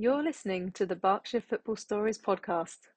[0.00, 2.88] You're listening to the Berkshire Football Stories podcast.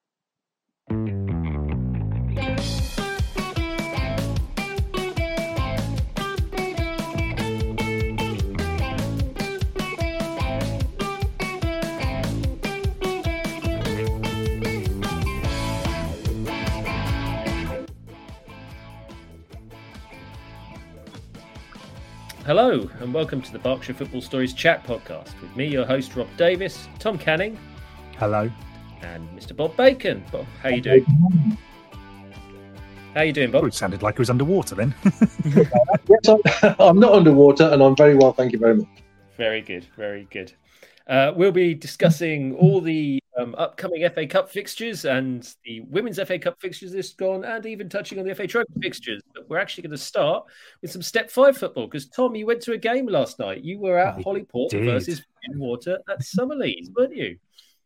[22.44, 26.28] Hello, and welcome to the Berkshire Football Stories Chat podcast with me, your host Rob
[26.36, 27.58] Davies, Tom Canning,
[28.18, 28.50] Hello.
[29.02, 29.56] and Mr.
[29.56, 30.22] Bob Bacon.
[30.30, 31.04] Bob, how you doing?
[33.14, 33.64] How you doing, Oh, Bob?
[33.64, 34.94] it sounded like it was underwater then.
[36.06, 38.88] Yes, I'm, I'm not underwater, and I'm very well, thank you very much.
[39.38, 40.52] Very good, very good.
[41.06, 46.38] Uh, we'll be discussing all the um, upcoming FA Cup fixtures and the Women's FA
[46.38, 49.22] Cup fixtures this gone, and even touching on the FA Trophy fixtures.
[49.34, 50.44] But we're actually going to start
[50.82, 53.64] with some Step Five football because Tom, you went to a game last night.
[53.64, 54.84] You were at I Holyport did.
[54.84, 55.22] versus
[55.56, 57.38] Water at Summerleaze, weren't you?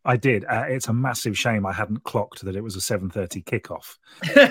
[0.05, 0.45] I did.
[0.45, 3.97] Uh, it's a massive shame I hadn't clocked that it was a 7:30 kickoff,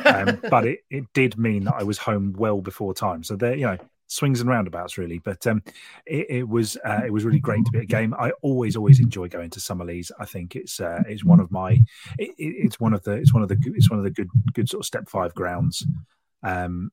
[0.28, 3.24] um, but it, it did mean that I was home well before time.
[3.24, 5.18] So there, you know, swings and roundabouts really.
[5.18, 5.62] But um,
[6.06, 8.14] it, it was uh, it was really great to be at a game.
[8.18, 10.10] I always always enjoy going to Summerleaze.
[10.18, 11.72] I think it's uh, it's one of my
[12.18, 14.10] it, it- it's one of the it's one of the good- it's one of the
[14.10, 15.86] good good sort of step five grounds.
[16.42, 16.90] Um,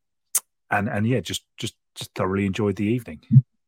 [0.71, 3.21] and and yeah, just just just thoroughly enjoyed the evening.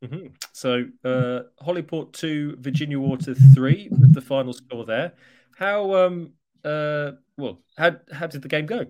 [0.03, 0.31] Mhm.
[0.53, 5.13] So uh, Holyport two, Virginia Water three, with the final score there.
[5.57, 8.85] How um uh well how how did the game go?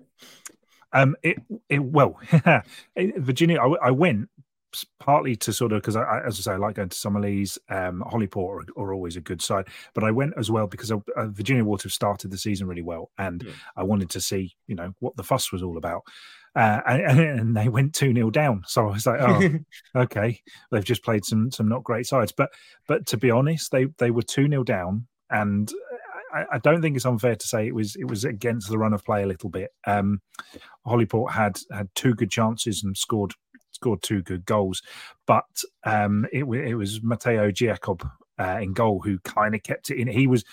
[0.92, 2.18] Um, it, it well,
[2.96, 3.60] Virginia.
[3.60, 4.28] I, I went
[5.00, 7.58] partly to sort of because I, I, as I say, I like going to Summerleaze.
[7.68, 10.98] Um, Holyport are, are always a good side, but I went as well because uh,
[11.28, 13.52] Virginia Water have started the season really well, and Yeah.
[13.76, 16.02] I wanted to see, you know, what the fuss was all about.
[16.56, 19.50] Uh, and, and they went two 0 down, so I was like, oh,
[20.02, 20.40] okay,
[20.72, 22.32] they've just played some some not great sides.
[22.32, 22.50] But
[22.86, 25.70] but to be honest, they they were two 0 down, and
[26.34, 28.92] I, I don't think it's unfair to say it was it was against the run
[28.92, 29.70] of play a little bit.
[29.86, 30.20] Um,
[30.86, 33.34] Holyport had had two good chances and scored
[33.78, 34.82] scored two good goals,
[35.26, 35.44] but
[35.84, 38.06] um, it it was Matteo Giacob
[38.38, 40.08] uh, in goal who kind of kept it in.
[40.08, 40.44] He was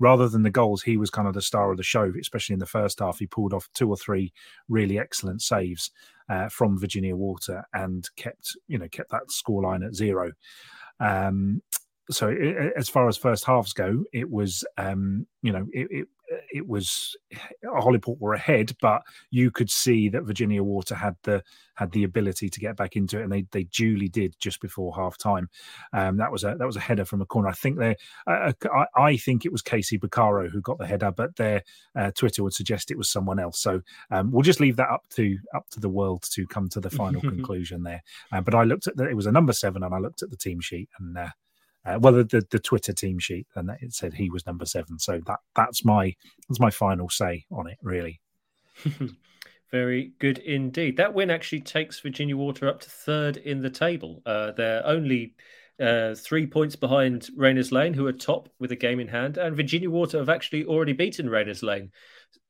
[0.00, 2.58] rather than the goals, he was kind of the star of the show, especially in
[2.60, 3.18] the first half.
[3.18, 4.32] He pulled off two or three
[4.68, 5.90] really excellent saves
[6.28, 10.32] uh, from Virginia Water and kept you know kept that scoreline at zero.
[11.00, 11.62] Um,
[12.10, 12.32] so i-
[12.66, 16.08] i- as far as first halves go, it was um, you know it, it
[16.52, 17.16] it was
[17.64, 21.42] Holyport were ahead, but you could see that Virginia Water had the
[21.74, 24.94] had the ability to get back into it, and they they duly did just before
[24.94, 25.48] half time.
[25.92, 27.48] Um, that was a that was a header from a corner.
[27.48, 27.96] I think they
[28.26, 31.62] uh, I, I think it was Casey Bacaro who got the header, but their
[31.96, 33.60] uh, Twitter would suggest it was someone else.
[33.60, 36.80] So um, we'll just leave that up to up to the world to come to
[36.80, 38.02] the final conclusion there.
[38.32, 40.30] Uh, but I looked at the, it was a number seven, and I looked at
[40.30, 41.16] the team sheet and.
[41.86, 44.98] Uh, well, the, the the Twitter team sheet, and it said he was number seven.
[44.98, 46.14] So that that's my
[46.48, 47.78] that's my final say on it.
[47.82, 48.20] Really,
[49.70, 50.96] Very good indeed.
[50.96, 54.22] That win actually takes Virginia Water up to third in the table.
[54.24, 55.34] Uh, they're only
[55.80, 59.56] uh, three points behind Rayners Lane, who are top with a game in hand, and
[59.56, 61.90] Virginia Water have actually already beaten Rayners Lane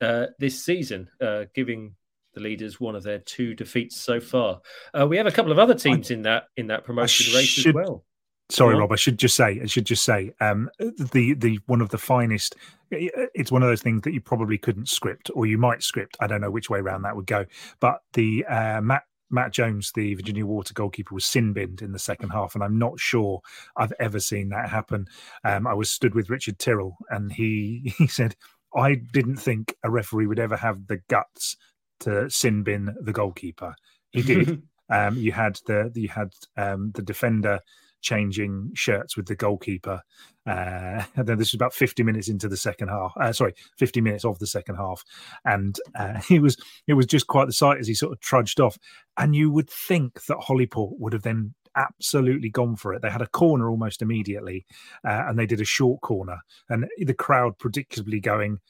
[0.01, 1.95] uh, this season, uh, giving
[2.35, 4.61] the leaders one of their two defeats so far.
[4.93, 7.73] Uh, we have a couple of other teams in that in that promotion race as
[7.73, 8.05] well.
[8.51, 8.81] Sorry, on.
[8.81, 8.93] Rob.
[8.93, 12.57] I should just say, I should just say, um, the the one of the finest.
[12.91, 16.17] It's one of those things that you probably couldn't script, or you might script.
[16.21, 17.47] I don't know which way around that would go,
[17.81, 19.03] but the uh, Matt.
[19.31, 22.79] Matt Jones, the Virginia Water goalkeeper, was sin binned in the second half, and I'm
[22.79, 23.41] not sure
[23.77, 25.07] I've ever seen that happen.
[25.43, 28.37] Um, I was stood with Richard Tyrrell, and he he said,
[28.77, 31.57] "I didn't think a referee would ever have the guts
[32.01, 33.75] to sin bin the goalkeeper.
[34.11, 34.63] He did.
[34.91, 37.61] um, you had the you had um, the defender
[38.05, 40.03] changing shirts with the goalkeeper.
[40.47, 43.13] Uh, and then this was about 50 minutes into the second half.
[43.17, 45.03] Uh, sorry, 50 minutes of the second half,
[45.45, 46.57] and uh, it was
[46.87, 48.79] it was just quite the sight as he sort of trudged off.
[49.17, 53.03] And you would think that Holyport would have then absolutely gone for it.
[53.03, 54.67] They had a corner almost immediately,
[55.05, 58.61] uh, and they did a short corner, and the crowd predictably going.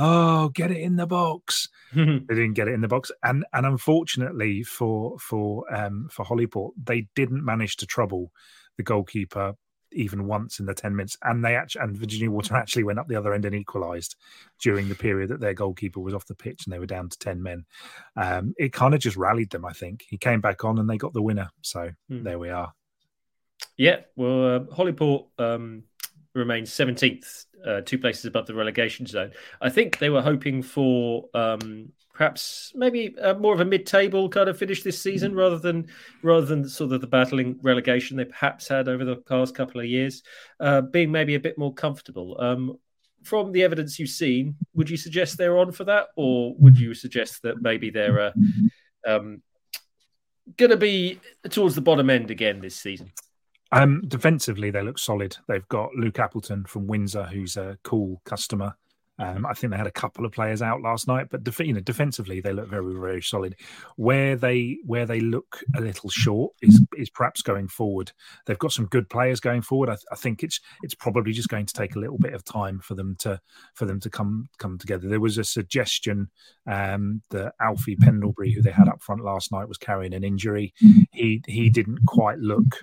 [0.00, 1.68] Oh, get it in the box!
[1.92, 6.70] they didn't get it in the box and and unfortunately for for um for Holyport
[6.80, 8.30] they didn't manage to trouble
[8.78, 9.52] the goalkeeper
[9.92, 13.08] even once in the 10 minutes and they actually and Virginia Water actually went up
[13.08, 14.16] the other end and equalized
[14.62, 17.18] during the period that their goalkeeper was off the pitch and they were down to
[17.18, 17.64] 10 men.
[18.16, 20.04] Um it kind of just rallied them I think.
[20.08, 21.50] He came back on and they got the winner.
[21.62, 22.22] So Hmm.
[22.22, 22.72] there we are.
[23.76, 25.84] Yeah, well, uh, Holyport um,
[26.38, 29.32] remain 17th, uh, two places above the relegation zone.
[29.60, 34.48] I think they were hoping for um, perhaps maybe uh, more of a mid-table kind
[34.48, 35.86] of finish this season rather than
[36.22, 39.86] rather than sort of the battling relegation they perhaps had over the past couple of
[39.86, 40.22] years,
[40.60, 42.36] uh, being maybe a bit more comfortable.
[42.40, 42.78] Um,
[43.22, 46.94] from the evidence you've seen, would you suggest they're on for that, or would you
[46.94, 48.32] suggest that maybe they're uh,
[49.06, 49.42] um,
[50.56, 51.20] going to be
[51.50, 53.12] towards the bottom end again this season?
[53.70, 55.36] Um, defensively, they look solid.
[55.46, 58.76] They've got Luke Appleton from Windsor, who's a cool customer.
[59.20, 61.72] Um, I think they had a couple of players out last night, but def- you
[61.72, 63.56] know, defensively they look very, very solid.
[63.96, 68.12] Where they where they look a little short is is perhaps going forward.
[68.46, 69.88] They've got some good players going forward.
[69.88, 72.44] I, th- I, think it's it's probably just going to take a little bit of
[72.44, 73.40] time for them to
[73.74, 75.08] for them to come come together.
[75.08, 76.30] There was a suggestion
[76.68, 80.74] um, that Alfie Pendlebury, who they had up front last night, was carrying an injury.
[81.10, 82.76] He he didn't quite look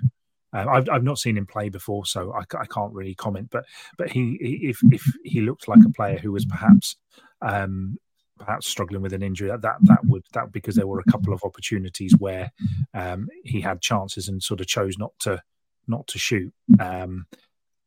[0.55, 3.49] uh, I've, I've not seen him play before, so I, I can't really comment.
[3.51, 3.65] But
[3.97, 6.95] but he, he, if if he looked like a player who was perhaps
[7.41, 7.97] um,
[8.39, 11.43] perhaps struggling with an injury, that that would that because there were a couple of
[11.43, 12.51] opportunities where
[12.93, 15.41] um, he had chances and sort of chose not to
[15.87, 16.53] not to shoot.
[16.79, 17.25] Um,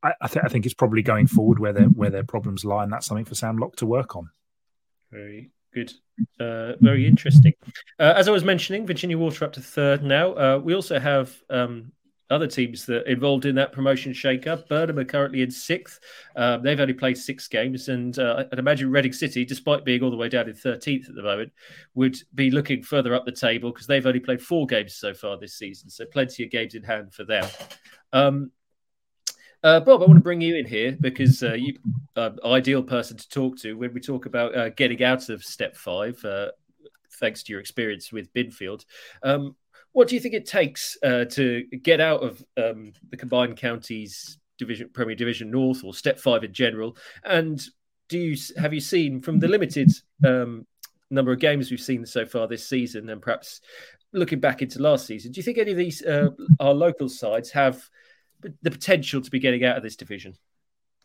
[0.03, 2.85] I, I, th- I think it's probably going forward where their where their problems lie,
[2.85, 4.29] and that's something for Sam Lock to work on.
[5.11, 5.93] Very good.
[6.39, 7.55] Uh, very interesting.
[7.99, 10.33] Uh, as I was mentioning, Virginia Water up to third now.
[10.33, 11.93] Uh, we also have um,
[12.31, 14.69] other teams that involved in that promotion shake-up.
[14.69, 16.01] Burnham are currently in sixth.
[16.37, 20.11] Um, they've only played six games, and uh, I'd imagine Reading City, despite being all
[20.11, 21.53] the way down in 13th at the moment,
[21.95, 25.39] would be looking further up the table because they've only played four games so far
[25.39, 25.89] this season.
[25.91, 27.47] So plenty of games in hand for them.
[28.13, 28.53] Um,
[29.65, 31.77] uh, Bob, I want to bring you in here because uh, you
[32.15, 35.77] uh, ideal person to talk to when we talk about uh, getting out of step
[35.77, 36.23] five.
[36.25, 36.49] Uh,
[37.19, 38.85] thanks to your experience with Binfield.
[39.23, 39.57] Um,
[39.99, 44.39] what do you think it takes uh, to get out of um, the combined counties
[44.57, 46.97] division, Premier Division North, or Step Five in general?
[47.25, 47.61] And
[48.09, 49.91] do you have you seen from the limited
[50.25, 50.69] um,
[51.11, 53.61] number of games we've seen so far this season, and perhaps
[54.13, 56.29] looking back into last season, do you think any of these uh,
[56.61, 57.83] our local sides have
[58.41, 60.33] the potential to be getting out of this division?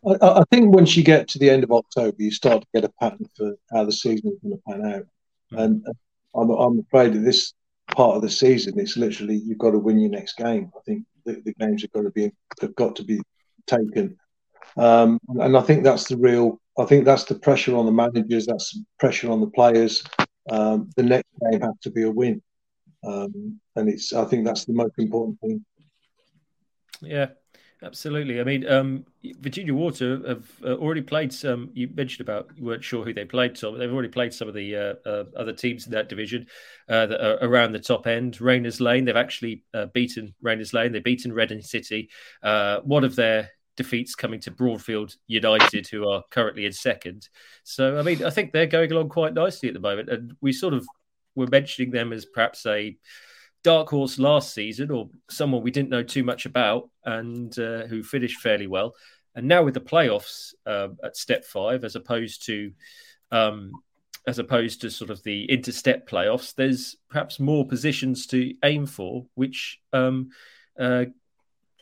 [0.06, 2.84] I, I, think once you get to the end of October, you start to get
[2.84, 5.02] a pattern for how the season is going to pan out.
[5.02, 5.58] Mm-hmm.
[5.58, 5.86] And
[6.36, 7.54] I'm, I'm afraid that this
[7.88, 8.78] part of the season.
[8.78, 10.70] It's literally you've got to win your next game.
[10.76, 13.20] I think the, the games have got to be have got to be
[13.66, 14.16] taken,
[14.76, 16.60] um, and I think that's the real.
[16.78, 18.46] I think that's the pressure on the managers.
[18.46, 20.02] That's pressure on the players.
[20.50, 22.42] Um, the next game has to be a win,
[23.04, 24.12] um, and it's.
[24.12, 25.64] I think that's the most important thing.
[27.00, 27.28] Yeah,
[27.84, 28.40] Absolutely.
[28.40, 29.04] I mean, um,
[29.40, 31.68] Virginia Water have uh, already played some.
[31.74, 34.54] You mentioned about you weren't sure who they played, so they've already played some of
[34.54, 36.46] the uh, uh, other teams in that division
[36.88, 38.40] uh, that are around the top end.
[38.40, 40.92] Rayners Lane, they've actually uh, beaten Rayners Lane.
[40.92, 42.08] They've beaten Reading City.
[42.42, 47.28] Uh, one of their defeats coming to Broadfield United, who are currently in second.
[47.64, 50.54] So, I mean, I think they're going along quite nicely at the moment, and we
[50.54, 50.86] sort of
[51.34, 52.96] were mentioning them as perhaps a
[53.64, 58.02] dark horse last season, or someone we didn't know too much about, and uh, who
[58.02, 58.94] finished fairly well.
[59.34, 62.70] And now with the playoffs uh, at step five, as opposed to
[63.32, 63.72] um,
[64.26, 69.26] as opposed to sort of the interstep playoffs, there's perhaps more positions to aim for,
[69.34, 70.30] which um,
[70.78, 71.06] uh,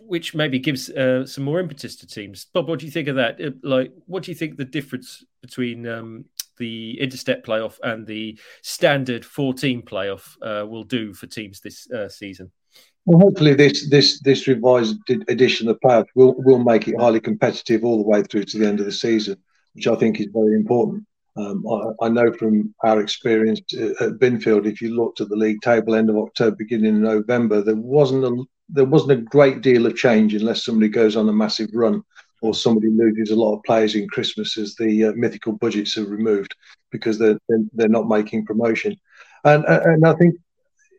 [0.00, 2.46] which maybe gives uh, some more impetus to teams.
[2.52, 3.40] Bob, what do you think of that?
[3.40, 6.24] Uh, like, what do you think the difference between um,
[6.62, 12.08] the interstep playoff and the standard 14 playoff uh, will do for teams this uh,
[12.08, 12.52] season?
[13.04, 14.96] Well, hopefully this this this revised
[15.28, 18.58] edition of the playoff will will make it highly competitive all the way through to
[18.58, 19.36] the end of the season,
[19.74, 21.04] which I think is very important.
[21.34, 23.60] Um, I, I, know from our experience
[24.00, 27.62] at Binfield, if you looked at the league table end of October, beginning of November,
[27.62, 31.32] there wasn't a there wasn't a great deal of change unless somebody goes on a
[31.32, 32.04] massive run
[32.42, 36.04] or somebody loses a lot of players in Christmas as the uh, mythical budgets are
[36.04, 36.54] removed
[36.90, 37.38] because they're,
[37.72, 38.96] they're not making promotion.
[39.44, 40.36] And and I think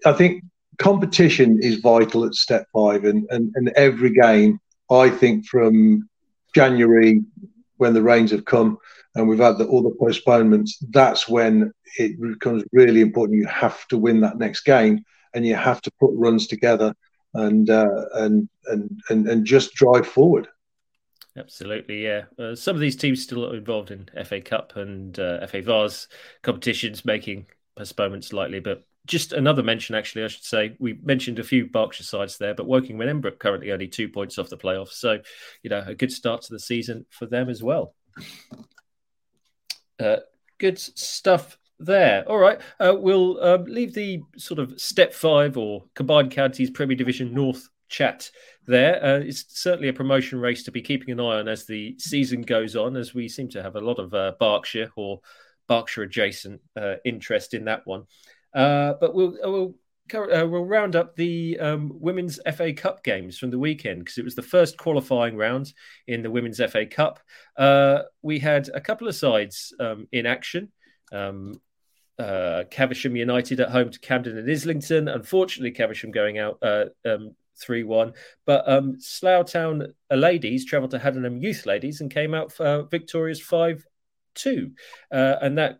[0.05, 0.43] I think
[0.79, 4.59] competition is vital at step five, and and, and every game
[4.91, 6.09] I think from
[6.55, 7.21] January
[7.77, 8.77] when the rains have come
[9.15, 13.37] and we've had the, all the postponements, that's when it becomes really important.
[13.37, 16.93] You have to win that next game, and you have to put runs together
[17.33, 20.47] and uh, and and and and just drive forward.
[21.35, 22.25] Absolutely, yeah.
[22.37, 26.07] Uh, some of these teams still involved in FA Cup and uh, FA Vase
[26.43, 28.59] competitions, making postponements likely.
[28.59, 30.75] But just another mention, actually, I should say.
[30.79, 34.37] We mentioned a few Berkshire sides there, but Woking with Emmbrook currently only two points
[34.37, 34.93] off the playoffs.
[34.93, 35.19] So,
[35.63, 37.95] you know, a good start to the season for them as well.
[39.99, 40.17] Uh,
[40.59, 42.23] good stuff there.
[42.29, 42.59] All right.
[42.79, 47.69] Uh, we'll um, leave the sort of step five or combined counties Premier Division North
[47.93, 48.29] chat
[48.65, 49.03] there.
[49.03, 52.41] Uh, it's certainly a promotion race to be keeping an eye on as the season
[52.41, 55.21] goes on, as we seem to have a lot of uh, Berkshire or
[55.67, 58.03] Berkshire adjacent uh, interest in that one.
[58.53, 59.75] Uh, but we'll we'll
[60.13, 64.25] uh, we'll round up the um, women's FA Cup games from the weekend because it
[64.25, 65.71] was the first qualifying round
[66.07, 67.19] in the women's FA Cup.
[67.55, 70.71] Uh, we had a couple of sides um, in action.
[71.11, 71.61] Um,
[72.19, 75.07] uh, Caversham United at home to Camden and Islington.
[75.07, 78.13] Unfortunately, Caversham going out uh, um, 3 1.
[78.45, 83.39] But um, Slough Town ladies travelled to Haddenham Youth Ladies and came out for victorious
[83.39, 83.85] 5
[84.35, 84.71] 2.
[85.11, 85.79] Uh, and that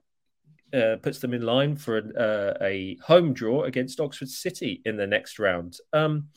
[0.74, 4.98] uh, puts them in line for an, uh, a home draw against Oxford City in
[4.98, 5.78] the next round.
[5.92, 6.30] Um,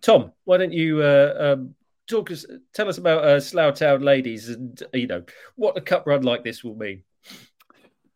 [0.00, 1.74] Tom, why don't you uh, um,
[2.08, 2.44] talk us,
[2.74, 5.24] tell us about uh, Slough Town ladies and you know
[5.56, 7.02] what a cup run like this will mean?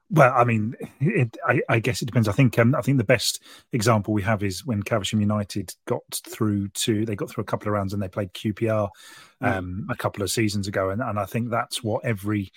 [0.09, 2.29] Well, I mean, it, I, I, guess it depends.
[2.29, 6.03] I think um, I think the best example we have is when Caversham United got
[6.25, 8.89] through to they got through a couple of rounds and they played QPR
[9.41, 12.53] um, a couple of seasons ago, and, and I think that's what every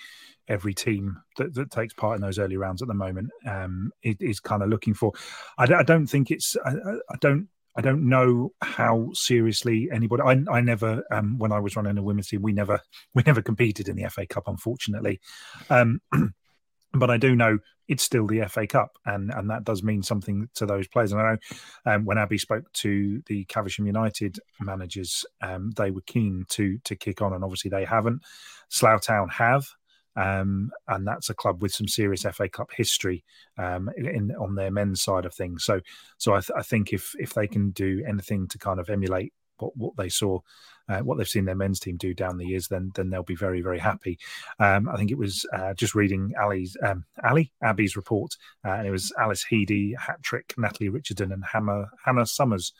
[0.47, 4.15] every team that, that takes part in those early rounds at the moment um, is,
[4.19, 5.13] is kind of looking for.
[5.57, 6.55] I, I don't think it's.
[6.65, 6.71] I,
[7.09, 7.47] I, don't.
[7.75, 10.23] I don't know how seriously anybody.
[10.23, 12.81] I, I never, um, when I was running a women's team, we never,
[13.13, 15.21] we never competed in the FA Cup, unfortunately.
[15.69, 16.01] Um,
[16.93, 20.47] but I do know it's still the FA Cup, and and that does mean something
[20.55, 21.11] to those players.
[21.11, 21.37] And I know
[21.85, 26.95] um, when Abby spoke to the Caversham United managers, um, they were keen to to
[26.95, 28.21] kick on, and obviously they haven't.
[28.69, 29.67] Slough Town have,
[30.15, 33.23] um, and that's a club with some serious FA Cup history
[33.57, 35.63] um, in, on their men's side of things.
[35.63, 35.81] So,
[36.17, 39.33] so I, th- I, think if if they can do anything to kind of emulate
[39.61, 40.39] what, what they saw,
[40.87, 43.35] uh, what they've seen their men's team do down the years, then then they'll be
[43.35, 44.17] very very happy.
[44.59, 48.35] Um, I think it was uh, just reading Ali's um, Ali Abby's report,
[48.65, 52.73] uh, and it was Alice Heady, hat trick, Natalie Richardson, and Hannah Hannah Summers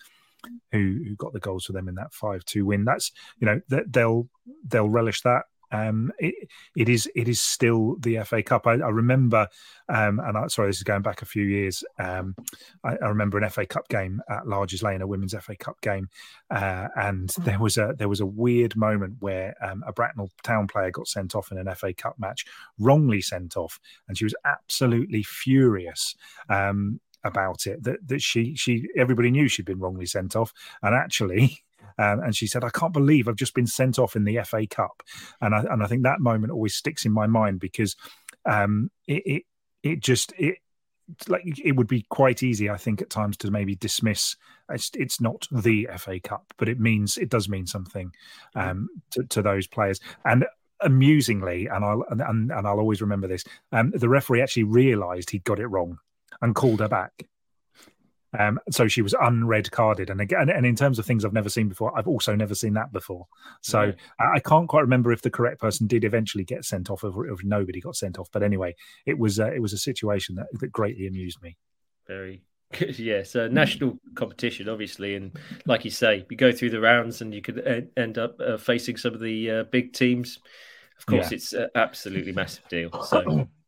[0.71, 2.85] who, who got the goals for them in that five two win.
[2.85, 4.27] That's you know they'll
[4.67, 5.43] they'll relish that.
[5.71, 8.67] Um, it, it is it is still the FA Cup.
[8.67, 9.47] I, I remember,
[9.87, 11.83] um, and I, sorry, this is going back a few years.
[11.97, 12.35] Um,
[12.83, 16.09] I, I, remember an FA Cup game at Larges Lane, a women's FA Cup game,
[16.49, 17.43] uh, and hmm.
[17.43, 21.07] there was a there was a weird moment where um, a Bracknell Town player got
[21.07, 22.45] sent off in an FA Cup match,
[22.79, 26.15] wrongly sent off, and she was absolutely furious
[26.49, 30.95] um, about it that that she she everybody knew she'd been wrongly sent off and
[30.95, 31.63] actually
[31.97, 34.67] um, and she said, "I can't believe I've just been sent off in the FA
[34.67, 35.03] Cup,"
[35.41, 37.95] and I and I think that moment always sticks in my mind because
[38.45, 39.43] um, it, it
[39.83, 40.57] it just it
[41.27, 44.35] like it would be quite easy, I think, at times to maybe dismiss.
[44.69, 48.11] It's, it's not the FA Cup, but it means it does mean something
[48.55, 49.99] um, to, to, those players.
[50.25, 50.45] And
[50.81, 53.43] amusingly, and I'll and, and I'll always remember this.
[53.71, 55.97] Um, the referee actually realised he'd got it wrong
[56.41, 57.27] and called her back.
[58.37, 61.49] Um, so she was unred carded, and again, and in terms of things I've never
[61.49, 63.25] seen before, I've also never seen that before.
[63.61, 63.91] So yeah.
[64.19, 67.27] I, I, can't quite remember if the correct person did eventually get sent off, or
[67.27, 68.29] if nobody got sent off.
[68.31, 68.75] But anyway,
[69.07, 71.57] it was uh, it was a situation that, that greatly amused me.
[72.07, 72.43] Very
[72.77, 73.23] good, yeah.
[73.23, 75.31] So national competition, obviously, and
[75.65, 78.97] like you say, you go through the rounds, and you could end up uh, facing
[78.97, 80.37] some of the uh, big teams.
[80.99, 81.35] Of course, yeah.
[81.35, 82.91] it's an absolutely massive deal.
[83.03, 83.47] So.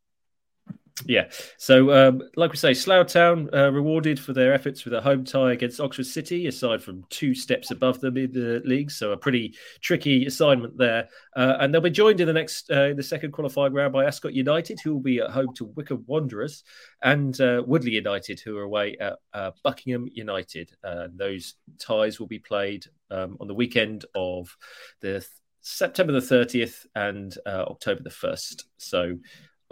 [1.06, 1.30] Yeah.
[1.58, 5.24] So, um, like we say, Slough Town uh, rewarded for their efforts with a home
[5.24, 8.92] tie against Oxford City, aside from two steps above them in the league.
[8.92, 11.08] So, a pretty tricky assignment there.
[11.36, 14.34] Uh, and they'll be joined in the next, uh, the second qualifying round by Ascot
[14.34, 16.64] United, who will be at home to Wycombe Wanderers,
[17.02, 20.72] and uh, Woodley United, who are away at uh, Buckingham United.
[21.16, 24.56] those ties will be played um, on the weekend of
[25.02, 25.26] the
[25.62, 28.64] September the 30th and uh, October the 1st.
[28.78, 29.18] So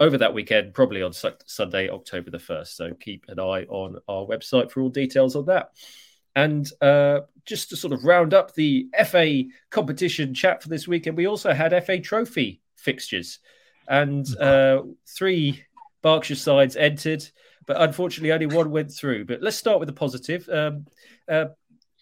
[0.00, 2.68] over that weekend, probably on Sunday, October the 1st.
[2.68, 5.72] So keep an eye on our website for all details on that.
[6.34, 11.18] And uh, just to sort of round up the FA competition chat for this weekend,
[11.18, 13.40] we also had FA Trophy fixtures.
[13.88, 15.64] And uh, three
[16.02, 17.28] Berkshire sides entered,
[17.66, 19.26] but unfortunately only one went through.
[19.26, 20.48] But let's start with the positive.
[20.48, 20.86] Um,
[21.28, 21.46] uh,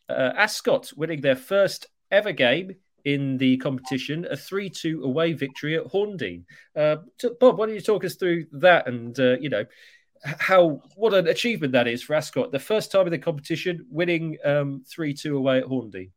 [0.09, 2.77] uh Ascot winning their first ever game
[3.09, 6.45] in the competition, a 3 2 away victory at Horndean.
[6.77, 6.97] Uh,
[7.41, 9.65] Bob, why don't you talk us through that and, uh, you know,
[10.23, 12.53] how what an achievement that is for Ascot.
[12.53, 16.11] The first time in the competition, winning um, 3 2 away at Horndean.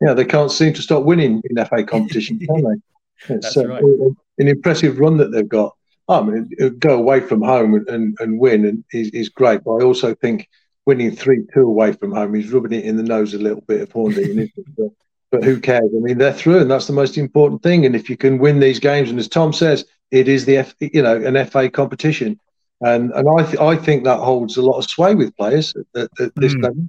[0.00, 2.80] Yeah, they can't seem to stop winning in FA competition, can they?
[3.34, 3.82] It's That's uh, right.
[3.82, 5.74] an impressive run that they've got.
[6.06, 9.64] I mean, go away from home and, and, and win and is, is great.
[9.64, 10.50] But I also think
[10.84, 13.80] winning 3 2 away from home is rubbing it in the nose a little bit
[13.80, 14.50] of Horndean
[15.30, 15.90] but who cares?
[15.94, 17.84] I mean, they're through, and that's the most important thing.
[17.84, 20.74] And if you can win these games, and as Tom says, it is the F,
[20.80, 22.38] you know an FA competition,
[22.80, 26.08] and and I th- I think that holds a lot of sway with players at,
[26.20, 26.62] at this mm.
[26.62, 26.88] level.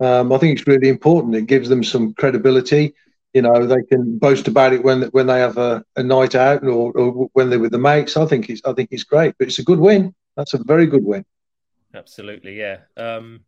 [0.00, 1.34] Um, I think it's really important.
[1.34, 2.94] It gives them some credibility.
[3.34, 6.64] You know, they can boast about it when when they have a, a night out
[6.64, 8.16] or, or, when they're with the mates.
[8.16, 10.14] I think it's I think it's great, but it's a good win.
[10.36, 11.24] That's a very good win.
[11.94, 12.78] Absolutely, yeah.
[12.96, 13.40] Um,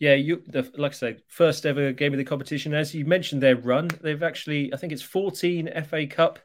[0.00, 2.72] yeah, you the, like I say, first ever game of the competition.
[2.72, 6.38] As you mentioned, their run, they've actually, I think it's 14 FA Cup,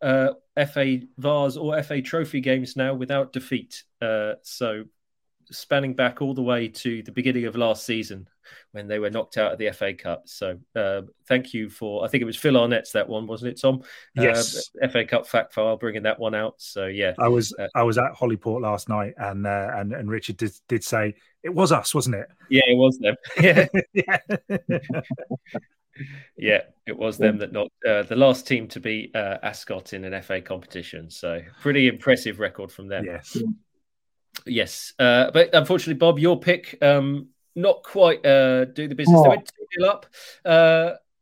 [0.00, 0.30] uh,
[0.72, 3.82] FA Vase, or FA Trophy games now without defeat.
[4.00, 4.84] Uh, so
[5.50, 8.28] spanning back all the way to the beginning of last season
[8.70, 10.22] when they were knocked out of the FA Cup.
[10.26, 13.60] So uh, thank you for, I think it was Phil Arnett's that one, wasn't it,
[13.60, 13.82] Tom?
[14.16, 14.70] Uh, yes.
[14.92, 16.54] FA Cup fact file bringing that one out.
[16.58, 20.08] So yeah, I was uh, I was at Holyport last night, and uh, and and
[20.08, 22.28] Richard did did say it was us, wasn't it?
[22.48, 23.16] Yeah, it was them.
[23.40, 23.66] Yeah.
[23.92, 24.18] yeah.
[26.36, 30.22] yeah, it was them that knocked uh, the last team to beat Ascot in an
[30.22, 31.10] FA competition.
[31.10, 33.04] So pretty impressive record from them.
[33.04, 33.36] Yes.
[34.46, 39.20] Yes, uh, but unfortunately, Bob, your pick um, not quite uh, do the business.
[39.20, 39.22] Oh.
[39.24, 40.06] They went two up.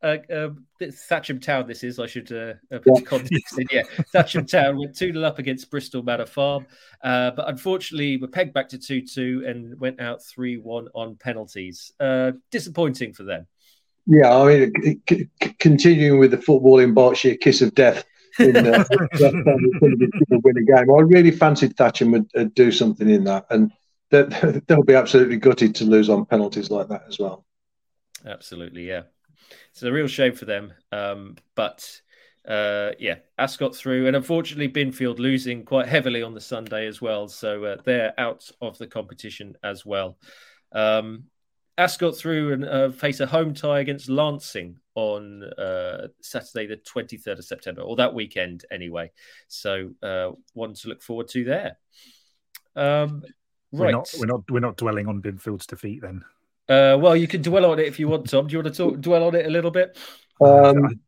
[0.03, 0.49] Uh, uh,
[0.81, 1.99] Thatcham Town, this is.
[1.99, 3.01] I should uh, put yeah.
[3.01, 3.67] context in.
[3.71, 3.83] Yeah,
[4.15, 6.65] Thatcham Town went 2 0 up against Bristol Manor Farm.
[7.03, 11.15] Uh, but unfortunately, were pegged back to 2 2 and went out 3 1 on
[11.17, 11.91] penalties.
[11.99, 13.47] Uh, disappointing for them.
[14.07, 15.29] Yeah, I mean, c-
[15.59, 18.03] continuing with the football in Berkshire kiss of death
[18.39, 18.83] in uh,
[19.19, 20.91] win a game.
[20.91, 23.71] I really fancied Thatcham would uh, do something in that, and
[24.09, 27.45] they'll be absolutely gutted to lose on penalties like that as well.
[28.25, 29.03] Absolutely, yeah.
[29.71, 32.01] It's a real shame for them, um, but
[32.47, 37.27] uh, yeah, Ascot through, and unfortunately, Binfield losing quite heavily on the Sunday as well,
[37.27, 40.17] so uh, they're out of the competition as well.
[40.71, 41.25] Um,
[41.77, 47.39] Ascot through and uh, face a home tie against Lancing on uh, Saturday, the 23rd
[47.39, 49.11] of September, or that weekend anyway.
[49.47, 51.77] So, uh, one to look forward to there.
[52.75, 53.23] Um,
[53.71, 53.85] right.
[53.85, 56.23] We're not, we're not, we're not dwelling on Binfield's defeat then.
[56.69, 58.47] Uh, well, you can dwell on it if you want, Tom.
[58.47, 59.97] Do you want to talk, dwell on it a little bit?
[60.39, 61.01] Um,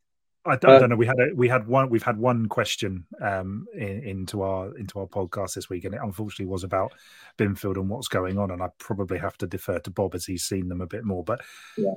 [0.46, 0.96] I, don't, uh, I, don't, know.
[0.96, 5.00] We had a, we had one we've had one question um, in, into our into
[5.00, 6.94] our podcast this week, and it unfortunately was about
[7.38, 8.52] Binfield and what's going on.
[8.52, 11.24] And I probably have to defer to Bob as he's seen them a bit more.
[11.24, 11.42] But
[11.78, 11.94] yeah.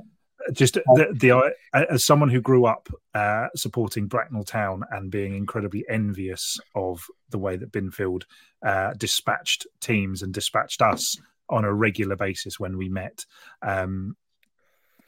[0.52, 1.52] just the, the
[1.90, 7.38] as someone who grew up uh, supporting Bracknell Town and being incredibly envious of the
[7.38, 8.25] way that Binfield
[8.64, 11.16] uh, dispatched teams and dispatched us
[11.49, 13.25] on a regular basis when we met.
[13.63, 14.17] Um,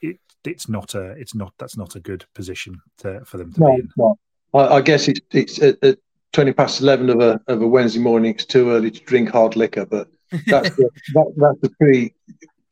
[0.00, 3.60] it, it's not a it's not that's not a good position to, for them to
[3.60, 3.88] no, be in.
[3.96, 4.18] No.
[4.54, 5.98] I, I, guess it's it's at, at,
[6.32, 8.34] twenty past eleven of a of a Wednesday morning.
[8.34, 10.08] It's too early to drink hard liquor, but
[10.46, 12.14] that's the, that, that's a pretty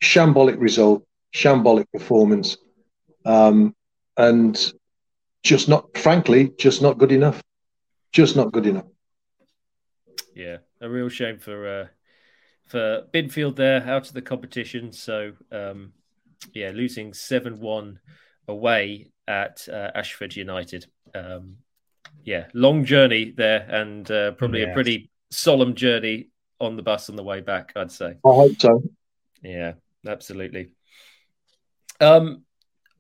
[0.03, 2.57] shambolic result, shambolic performance,
[3.25, 3.75] um,
[4.17, 4.73] and
[5.43, 7.43] just not, frankly, just not good enough.
[8.13, 8.87] Just not good enough.
[10.35, 11.87] Yeah, a real shame for uh,
[12.67, 14.93] for Binfield there out of the competition.
[14.93, 15.93] So um,
[16.53, 18.01] yeah, losing seven one
[18.49, 20.87] away at uh, Ashford United.
[21.15, 21.57] Um,
[22.25, 26.29] yeah, long journey there, and uh, probably a pretty solemn journey
[26.61, 27.73] on the bus on the way back.
[27.77, 28.17] I'd say.
[28.25, 28.83] I hope so.
[29.43, 29.75] Yeah,
[30.07, 30.71] absolutely.
[32.01, 32.43] Um,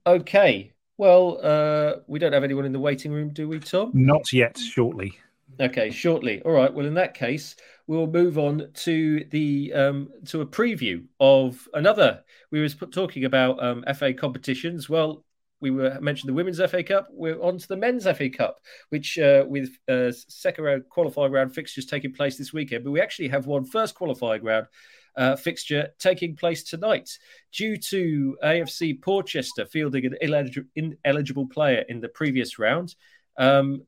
[0.06, 0.72] okay.
[0.98, 3.90] Well, uh, we don't have anyone in the waiting room, do we, Tom?
[3.92, 4.56] Not yet.
[4.56, 5.18] Shortly.
[5.60, 6.40] Okay, shortly.
[6.42, 6.72] All right.
[6.72, 12.22] Well, in that case, we'll move on to the um, to a preview of another.
[12.50, 14.88] We were talking about um, FA competitions.
[14.88, 15.24] Well,
[15.60, 17.08] we were mentioned the women's FA Cup.
[17.10, 18.58] We're on to the men's FA Cup,
[18.90, 22.84] which uh, with uh, second round qualifying round fixtures taking place this weekend.
[22.84, 24.66] But we actually have one first qualifying round
[25.16, 27.18] uh, fixture taking place tonight
[27.52, 32.94] due to AFC Portchester fielding an ineligible, ineligible player in the previous round.
[33.38, 33.82] Um,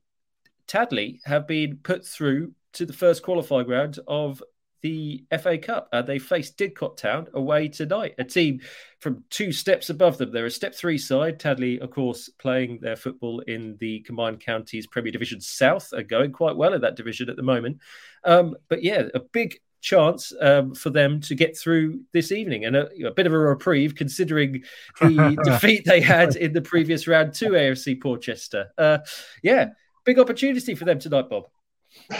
[0.67, 4.41] Tadley have been put through to the first qualifying round of
[4.81, 5.89] the FA Cup.
[5.91, 8.61] Uh, they face Didcot Town away tonight, a team
[8.99, 10.31] from two steps above them.
[10.31, 11.39] They're a step three side.
[11.39, 16.31] Tadley, of course, playing their football in the Combined Counties Premier Division South, are going
[16.31, 17.79] quite well in that division at the moment.
[18.23, 22.75] Um, but yeah, a big chance um, for them to get through this evening and
[22.75, 24.61] a, a bit of a reprieve considering
[24.99, 28.67] the defeat they had in the previous round to AFC Portchester.
[28.77, 28.99] Uh,
[29.41, 29.67] yeah,
[30.03, 31.45] big opportunity for them tonight, Bob.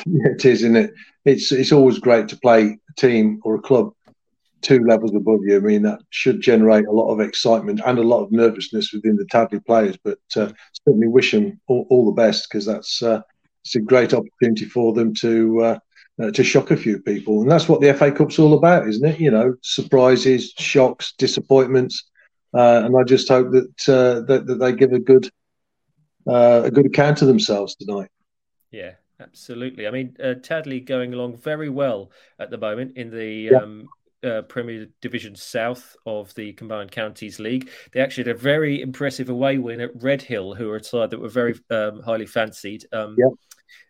[0.06, 0.94] Yeah, it is, isn't it?
[1.26, 3.94] It's it's always great to play a team or a club
[4.62, 5.58] two levels above you.
[5.58, 9.16] I mean, that should generate a lot of excitement and a lot of nervousness within
[9.16, 9.98] the Tadley players.
[10.04, 10.52] But uh,
[10.86, 13.22] certainly wish them all, all the best because that's uh,
[13.64, 15.80] it's a great opportunity for them to uh,
[16.22, 19.08] uh, to shock a few people, and that's what the FA Cup's all about, isn't
[19.08, 19.20] it?
[19.20, 22.04] You know, surprises, shocks, disappointments,
[22.54, 25.30] uh, and I just hope that, uh, that that they give a good
[26.28, 28.10] a good account of themselves tonight.
[28.72, 29.88] Yeah, Absolutely.
[29.88, 33.58] I mean, uh, Tadley going along very well at the moment in the yeah.
[33.58, 33.90] um,
[34.24, 37.70] uh, Premier Division South of the Combined Counties League.
[37.92, 41.20] They actually had a very impressive away win at Redhill, who are a side that
[41.20, 43.18] were very um, highly fancied um,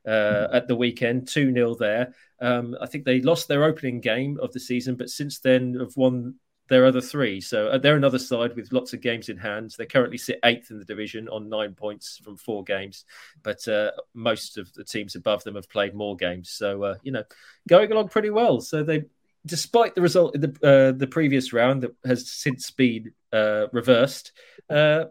[0.08, 2.14] uh, at the weekend, 2 0 there.
[2.42, 5.96] Um, I think they lost their opening game of the season, but since then have
[5.96, 6.36] won
[6.70, 7.42] their other three.
[7.42, 9.76] So uh, they're another side with lots of games in hand.
[9.78, 13.06] They currently sit eighth in the division on nine points from four games,
[13.44, 16.50] but uh, most of the teams above them have played more games.
[16.50, 17.24] So uh, you know,
[17.68, 18.62] going along pretty well.
[18.62, 19.06] So they,
[19.46, 24.32] despite the result in the uh, the previous round that has since been uh, reversed.
[24.70, 25.06] Uh,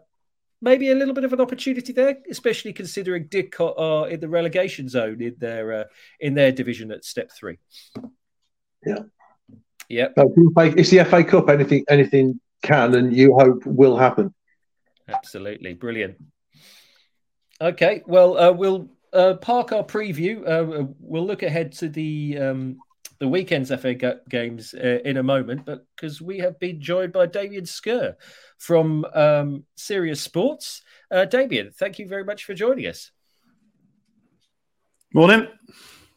[0.61, 4.89] maybe a little bit of an opportunity there, especially considering Didcot are in the relegation
[4.89, 5.87] zone in their
[6.19, 7.59] in their division at step three.
[8.85, 9.03] Yeah,
[9.89, 10.13] Yep.
[10.17, 11.49] it's the FA Cup.
[11.49, 14.33] Anything, anything can, and you hope will happen.
[15.07, 16.17] Absolutely brilliant.
[17.59, 20.47] Okay, well, uh, we'll uh, park our preview.
[20.47, 22.77] Uh, we'll look ahead to the um,
[23.19, 23.95] the weekend's FA
[24.29, 28.15] games uh, in a moment, but because we have been joined by Damian Scurr
[28.57, 30.83] from um, Serious Sports.
[31.11, 33.11] Uh, Damian, thank you very much for joining us.
[35.13, 35.47] Morning.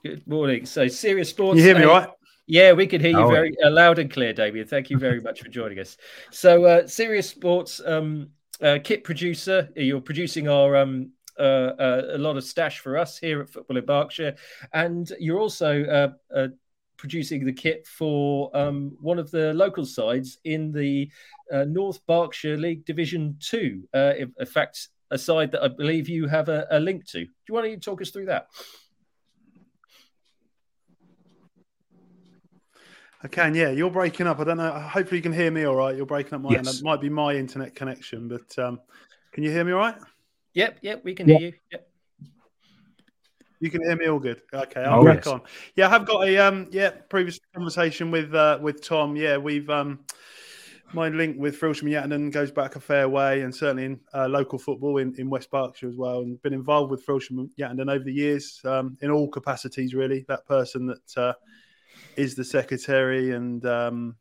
[0.04, 0.66] Good morning.
[0.66, 1.56] So, Serious Sports.
[1.56, 2.08] You hear me, right?
[2.46, 4.66] Yeah, we can hear you oh, very uh, loud and clear, Damian.
[4.66, 5.96] Thank you very much for joining us.
[6.30, 12.18] So, uh, Serious Sports um, uh, kit producer, you're producing our um, uh, uh, a
[12.18, 14.34] lot of stash for us here at Football in Berkshire,
[14.72, 16.48] and you're also uh,
[16.96, 21.10] producing the kit for um, one of the local sides in the
[21.66, 23.84] North Berkshire League Division Two.
[23.94, 27.24] in fact, a side that I believe you have a, a link to.
[27.24, 28.48] Do you want to talk us through that?
[33.24, 33.70] I can, yeah.
[33.70, 34.40] You're breaking up.
[34.40, 34.72] I don't know.
[34.72, 35.96] Hopefully, you can hear me all right.
[35.96, 36.80] You're breaking up my yes.
[36.80, 38.80] It might be my internet connection, but um,
[39.32, 39.94] can you hear me all right?
[40.54, 41.04] Yep, yep.
[41.04, 41.38] We can yep.
[41.38, 41.54] hear you.
[41.70, 41.88] Yep.
[43.60, 44.42] You can hear me all good.
[44.52, 45.26] Okay, I'll oh, yes.
[45.28, 45.40] on.
[45.76, 49.14] Yeah, I have got a um, yeah previous conversation with uh, with Tom.
[49.14, 50.00] Yeah, we've um,
[50.92, 54.58] my link with Frilsham Yattendon goes back a fair way, and certainly in uh, local
[54.58, 56.22] football in, in West Berkshire as well.
[56.22, 59.94] And been involved with Frilsham Yattendon over the years um, in all capacities.
[59.94, 61.16] Really, that person that.
[61.16, 61.32] Uh,
[62.16, 64.16] is the secretary and um,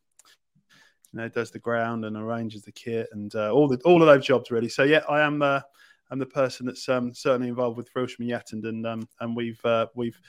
[1.12, 4.08] you know does the ground and arranges the kit and uh, all the all of
[4.08, 4.70] those jobs really.
[4.70, 5.62] So yeah, I am uh,
[6.10, 9.88] I'm the person that's um, certainly involved with Frilsham and and um, and we've uh,
[9.96, 10.20] we've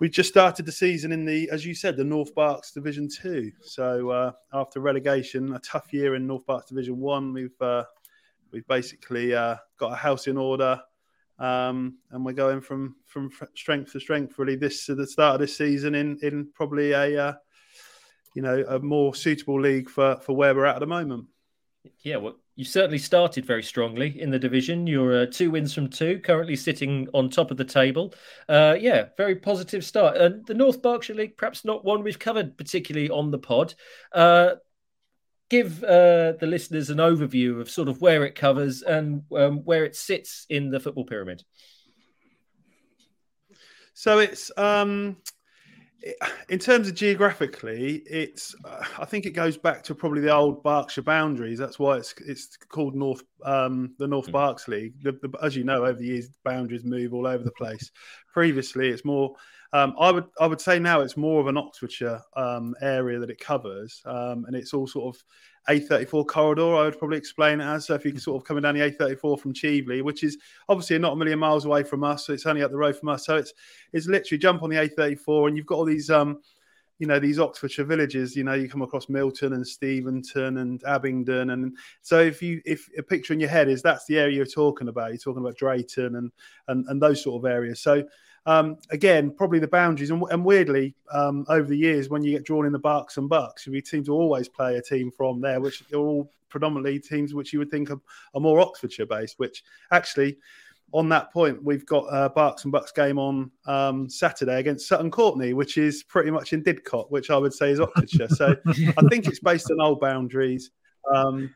[0.00, 3.50] we just started the season in the, as you said, the North Berks Division Two.
[3.62, 7.84] So uh, after relegation, a tough year in North Berks Division One, we've uh,
[8.52, 10.80] we've basically uh, got a house in order,
[11.38, 14.38] um, and we're going from from strength to strength.
[14.38, 17.32] Really, this to the start of this season in in probably a uh,
[18.34, 21.26] you know a more suitable league for for where we're at at the moment.
[22.02, 24.86] Yeah, well, you certainly started very strongly in the division.
[24.86, 28.14] You're uh, two wins from two, currently sitting on top of the table.
[28.48, 30.16] Uh, yeah, very positive start.
[30.16, 33.74] And the North Berkshire League, perhaps not one we've covered particularly on the pod.
[35.50, 39.84] Give uh, the listeners an overview of sort of where it covers and um, where
[39.84, 41.42] it sits in the football pyramid.
[43.94, 45.16] So it's um,
[46.48, 50.62] in terms of geographically, it's uh, I think it goes back to probably the old
[50.62, 51.58] Berkshire boundaries.
[51.58, 54.32] That's why it's it's called North um, the North mm.
[54.32, 54.94] Berks League.
[55.02, 57.90] The, the, as you know, over the years, boundaries move all over the place.
[58.32, 59.34] Previously, it's more
[59.72, 63.30] um, I would I would say now it's more of an Oxfordshire um, area that
[63.30, 65.22] it covers, um, and it's all sort of
[65.68, 66.74] A34 corridor.
[66.74, 67.94] I would probably explain it as so.
[67.94, 71.16] If you're sort of coming down the A34 from Chieveley, which is obviously not a
[71.16, 73.26] million miles away from us, so it's only up the road from us.
[73.26, 73.52] So it's
[73.92, 76.40] it's literally jump on the A34, and you've got all these um,
[76.98, 78.34] you know these Oxfordshire villages.
[78.34, 82.88] You know, you come across Milton and Steventon and Abingdon, and so if you if
[82.96, 85.56] a picture in your head is that's the area you're talking about, you're talking about
[85.56, 86.32] Drayton and
[86.68, 87.80] and and those sort of areas.
[87.80, 88.04] So
[88.46, 90.10] um, again, probably the boundaries.
[90.10, 93.28] And, and weirdly, um, over the years, when you get drawn in the Berks and
[93.28, 97.34] Bucks, we seem to always play a team from there, which are all predominantly teams
[97.34, 98.00] which you would think are,
[98.34, 100.38] are more Oxfordshire based, which actually
[100.92, 105.10] on that point, we've got a Berks and Bucks game on um, Saturday against Sutton
[105.10, 108.28] Courtenay, which is pretty much in Didcot, which I would say is Oxfordshire.
[108.28, 110.70] so I think it's based on old boundaries,
[111.14, 111.54] um,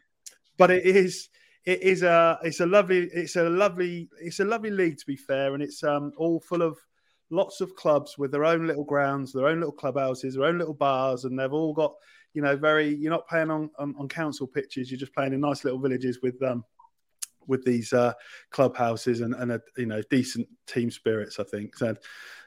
[0.59, 1.31] but it is
[1.65, 5.17] it is a it's a lovely it's a lovely it's a lovely league to be
[5.17, 6.79] fair, and it's um, all full of
[7.31, 10.75] lots of clubs with their own little grounds, their own little clubhouses, their own little
[10.75, 11.95] bars, and they've all got
[12.35, 15.41] you know very you're not playing on on, on council pitches, you're just playing in
[15.41, 16.65] nice little villages with um
[17.47, 18.13] with these uh,
[18.51, 21.39] clubhouses and, and a you know decent team spirits.
[21.39, 21.95] I think so.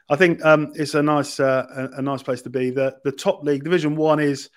[0.08, 2.70] I think um, it's a nice uh, a, a, nice place to be.
[2.70, 4.50] The the top league, Division One, is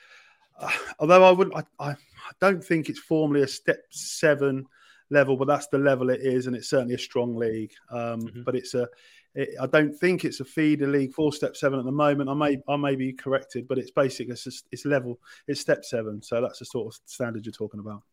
[0.60, 1.96] uh, although I would I, I I
[2.42, 4.66] don't think it's formally a step seven
[5.10, 7.74] level, but that's the level it is, and it's certainly a strong league.
[7.92, 8.44] Um, mm-hmm.
[8.44, 8.88] But it's a
[9.36, 12.30] it, I don't think it's a feeder league for step seven at the moment.
[12.30, 15.20] I may I may be corrected, but it's basically it's, just, it's level.
[15.48, 18.04] It's step seven, so that's the sort of standard you're talking about.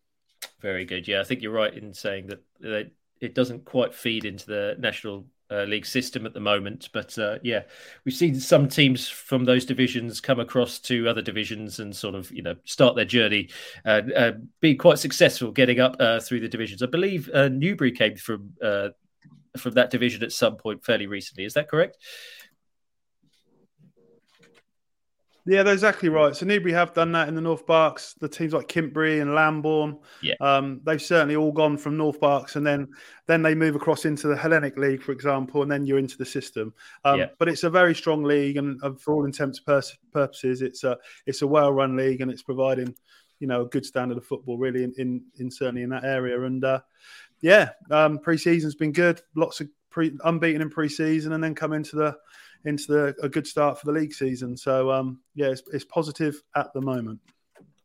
[0.60, 1.06] Very good.
[1.06, 5.26] Yeah, I think you're right in saying that it doesn't quite feed into the national
[5.50, 6.88] uh, league system at the moment.
[6.92, 7.62] But uh, yeah,
[8.04, 12.30] we've seen some teams from those divisions come across to other divisions and sort of
[12.32, 13.48] you know start their journey
[13.84, 16.82] and uh, be quite successful getting up uh, through the divisions.
[16.82, 18.88] I believe uh, Newbury came from uh,
[19.56, 21.44] from that division at some point fairly recently.
[21.44, 21.98] Is that correct?
[25.46, 26.34] Yeah, they're exactly right.
[26.34, 28.14] So Newbury have done that in the North Berks.
[28.14, 32.56] The teams like Kintbury and Lambourn, yeah, um, they've certainly all gone from North Berks,
[32.56, 32.88] and then
[33.26, 36.24] then they move across into the Hellenic League, for example, and then you're into the
[36.24, 36.74] system.
[37.04, 37.26] Um, yeah.
[37.38, 41.42] But it's a very strong league, and for all intents and purposes, it's a it's
[41.42, 42.94] a well run league, and it's providing
[43.38, 46.42] you know a good standard of football, really, in in, in certainly in that area.
[46.42, 46.80] And uh,
[47.40, 49.22] yeah, um, pre-season's been good.
[49.36, 52.16] Lots of pre unbeaten in pre-season, and then come into the
[52.64, 54.56] into the, a good start for the league season.
[54.56, 57.20] So um, yeah, it's, it's positive at the moment.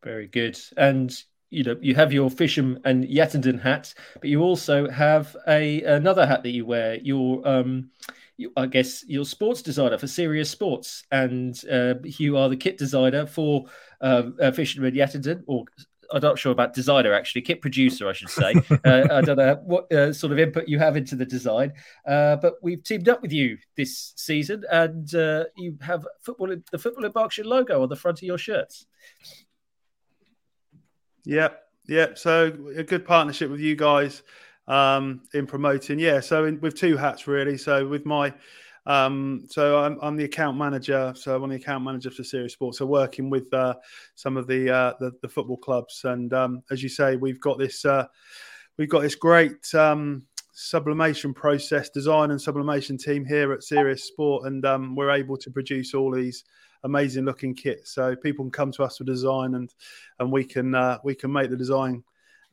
[0.03, 0.59] Very good.
[0.77, 1.15] And
[1.49, 6.25] you know you have your Frilsham and Yattendon hat, but you also have a another
[6.25, 6.95] hat that you wear.
[6.95, 7.91] Your um,
[8.37, 12.77] you, I guess your sports designer for Serious Sports, and uh, you are the kit
[12.77, 13.65] designer for
[13.99, 15.65] uh, uh, Frilsham and Yattendon, or
[16.13, 18.53] I'm not sure about designer actually, kit producer, I should say.
[18.85, 21.73] uh, I don't know what uh, sort of input you have into the design,
[22.07, 26.63] uh, but we've teamed up with you this season, and uh, you have football in,
[26.71, 28.85] the football in Berkshire logo on the front of your shirts.
[31.25, 32.17] Yep, yep.
[32.17, 34.23] So a good partnership with you guys
[34.67, 35.99] um, in promoting.
[35.99, 37.57] Yeah, so in, with two hats really.
[37.57, 38.33] So with my
[38.85, 41.13] um, so I'm, I'm, the account manager.
[41.15, 42.79] So I'm the account manager for Serious Sports.
[42.79, 43.75] So working with uh,
[44.15, 47.59] some of the, uh, the, the football clubs, and um, as you say, we've got
[47.59, 48.07] this uh,
[48.77, 54.47] we've got this great um, sublimation process design and sublimation team here at Serious Sport,
[54.47, 56.43] and um, we're able to produce all these
[56.83, 57.93] amazing looking kits.
[57.93, 59.71] So people can come to us for design, and
[60.19, 62.03] and we can uh, we can make the design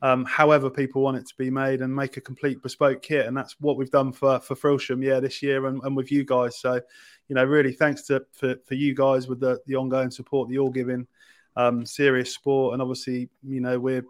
[0.01, 3.25] um, however people want it to be made and make a complete bespoke kit.
[3.25, 6.23] And that's what we've done for for Frilsham, yeah, this year and, and with you
[6.23, 6.57] guys.
[6.59, 6.79] So,
[7.27, 10.53] you know, really thanks to for, for you guys with the the ongoing support that
[10.53, 11.07] you're giving
[11.55, 12.73] um, serious sport.
[12.73, 14.05] And obviously, you know, we're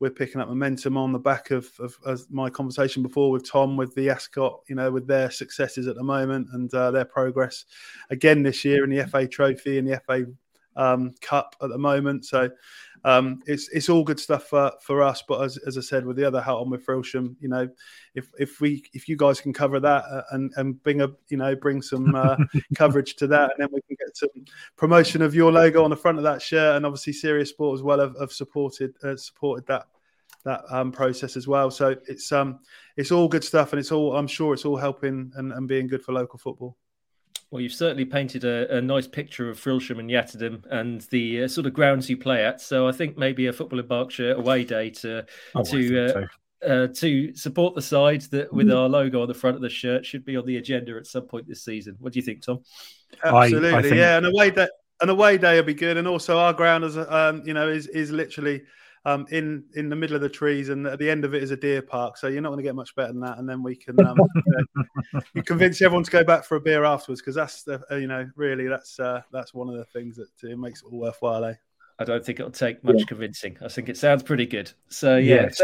[0.00, 3.76] we're picking up momentum on the back of, of, of, my conversation before with Tom
[3.76, 7.66] with the Ascot, you know, with their successes at the moment and uh, their progress
[8.10, 10.26] again this year in the FA Trophy and the FA
[10.74, 12.24] um, Cup at the moment.
[12.24, 12.50] So
[13.04, 15.22] um, it's it's all good stuff for, for us.
[15.26, 17.68] But as, as I said, with the other hat on with Frilsham, you know,
[18.14, 21.36] if if we if you guys can cover that uh, and and bring a you
[21.36, 22.36] know bring some uh,
[22.74, 24.30] coverage to that, and then we can get some
[24.76, 27.82] promotion of your logo on the front of that shirt, and obviously Serious Sport as
[27.82, 29.86] well have, have supported uh, supported that
[30.44, 31.70] that um, process as well.
[31.70, 32.60] So it's um
[32.96, 35.88] it's all good stuff, and it's all I'm sure it's all helping and, and being
[35.88, 36.76] good for local football.
[37.52, 41.48] Well, you've certainly painted a, a nice picture of Frilsham and Yattendon and the uh,
[41.48, 42.62] sort of grounds you play at.
[42.62, 46.08] So I think maybe a football in Berkshire away day to oh, to uh,
[46.62, 46.66] so.
[46.66, 48.76] uh, to support the side that with mm.
[48.76, 51.24] our logo on the front of the shirt should be on the agenda at some
[51.24, 51.94] point this season.
[52.00, 52.60] What do you think, Tom?
[53.22, 53.96] Absolutely, I, I think...
[53.96, 54.16] yeah.
[54.16, 54.68] And away day,
[55.02, 57.86] an away day will be good, and also our ground is um, you know is
[57.88, 58.62] is literally
[59.04, 61.50] um, in in the middle of the trees, and at the end of it is
[61.50, 62.16] a deer park.
[62.16, 63.38] So you're not going to get much better than that.
[63.38, 64.16] And then we can um,
[65.12, 67.96] you, you, convince everyone to go back for a beer afterwards because that's the uh,
[67.96, 70.98] you know really that's uh, that's one of the things that uh, makes it all
[70.98, 71.44] worthwhile.
[71.44, 71.54] Eh?
[71.98, 73.04] I don't think it'll take much yeah.
[73.06, 73.56] convincing.
[73.62, 74.72] I think it sounds pretty good.
[74.88, 75.60] So yeah, yes.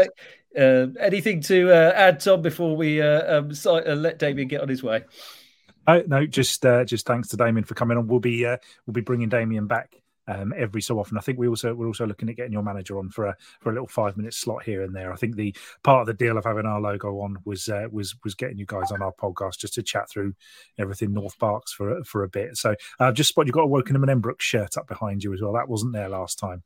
[0.57, 4.61] uh, anything to uh, add, Tom, before we uh, um, so, uh, let Damian get
[4.61, 5.03] on his way?
[5.87, 8.07] Oh, no, just uh, just thanks to Damian for coming on.
[8.07, 9.95] We'll be uh, we'll be bringing Damian back
[10.29, 11.17] um, every so often.
[11.17, 13.71] I think we also we're also looking at getting your manager on for a for
[13.71, 15.11] a little five minute slot here and there.
[15.11, 18.15] I think the part of the deal of having our logo on was uh, was
[18.23, 20.35] was getting you guys on our podcast just to chat through
[20.77, 22.57] everything North Berks for for a bit.
[22.57, 25.41] So uh, just spot you've got a Wokingham and Emmbrook shirt up behind you as
[25.41, 25.53] well.
[25.53, 26.63] That wasn't there last time.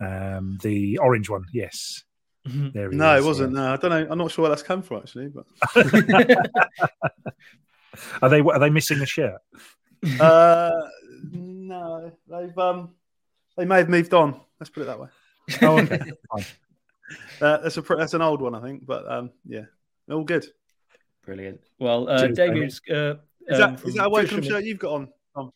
[0.00, 2.02] Um, the orange one, yes.
[2.48, 2.70] Mm-hmm.
[2.74, 3.54] There no, is, it wasn't.
[3.54, 3.60] Yeah.
[3.60, 4.06] No, I don't know.
[4.10, 5.28] I'm not sure where that's come from actually.
[5.28, 5.46] But
[8.22, 9.40] are they are they missing a shirt?
[10.20, 10.70] Uh,
[11.32, 12.90] no, they've um,
[13.56, 14.40] they may have moved on.
[14.60, 15.08] Let's put it that way.
[15.62, 16.00] Oh, okay.
[17.40, 19.64] uh, that's a that's an old one, I think, but um, yeah,
[20.10, 20.46] all good.
[21.24, 21.60] Brilliant.
[21.78, 22.80] Well, uh, Damian's.
[22.88, 23.14] Uh,
[23.46, 25.08] is that, um, is that a welcome shirt you've got on?
[25.34, 25.52] Tom?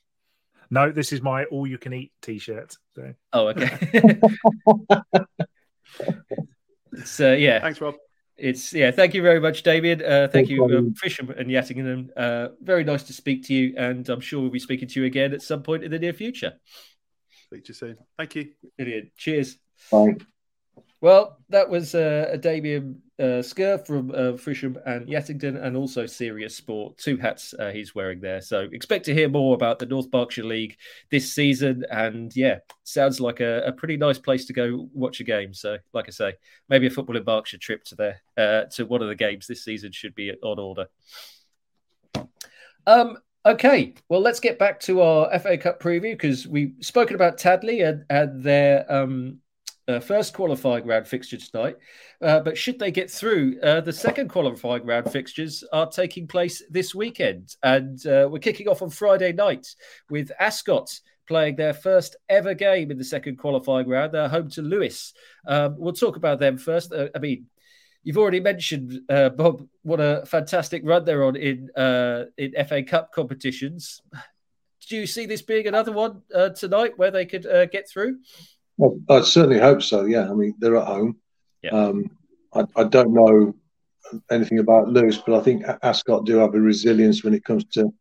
[0.70, 2.76] No, this is my all you can eat T-shirt.
[2.94, 3.14] So.
[3.32, 4.20] Oh, okay.
[7.04, 7.60] so yeah.
[7.60, 7.94] Thanks, Rob.
[8.36, 8.90] It's yeah.
[8.90, 10.02] Thank you very much, David.
[10.02, 12.10] Uh, thank you, um, Frilsham and Yattendon.
[12.16, 15.06] Uh, very nice to speak to you, and I'm sure we'll be speaking to you
[15.06, 16.54] again at some point in the near future.
[17.48, 17.96] Speak to you soon.
[18.18, 18.50] Thank you.
[18.76, 19.16] Brilliant.
[19.16, 19.56] Cheers.
[19.90, 20.16] Bye.
[21.00, 26.04] Well, that was uh, a Damian uh, Scurr from uh, Frilsham and Yattendon, and also
[26.04, 26.98] Serious Sport.
[26.98, 28.42] Two hats uh, he's wearing there.
[28.42, 30.76] So expect to hear more about the North Berkshire League
[31.10, 31.84] this season.
[31.90, 35.54] And yeah, sounds like a, a, pretty nice place to go watch a game.
[35.54, 36.34] So, like I say,
[36.68, 39.64] maybe a football in Berkshire trip to there uh, to one of the games this
[39.64, 40.88] season should be on order.
[42.86, 47.38] Um, Okay, well, let's get back to our FA Cup preview because we've spoken about
[47.38, 49.38] Tadley and, and their um,
[49.86, 51.76] uh, first qualifying round fixture tonight.
[52.20, 56.62] Uh, but should they get through, uh, the second qualifying round fixtures are taking place
[56.68, 57.54] this weekend.
[57.62, 59.66] And uh, we're kicking off on Friday night
[60.10, 64.12] with Ascot playing their first ever game in the second qualifying round.
[64.12, 65.14] They're home to Lewes.
[65.46, 66.92] Um, we'll talk about them first.
[66.92, 67.46] Uh, I mean,
[68.08, 69.68] you've already mentioned uh, Bob.
[69.82, 74.00] What a fantastic run they're on in uh, in FA Cup competitions.
[74.88, 78.20] Do you see this being another one uh, tonight where they could uh, get through?
[78.78, 80.06] Well, I certainly hope so.
[80.06, 81.18] Yeah, I mean they're at home.
[81.62, 81.72] Yeah.
[81.72, 82.10] Um,
[82.54, 83.54] I, I, don't know
[84.30, 87.92] anything about Lewes, but I think Ascot do have a resilience when it comes to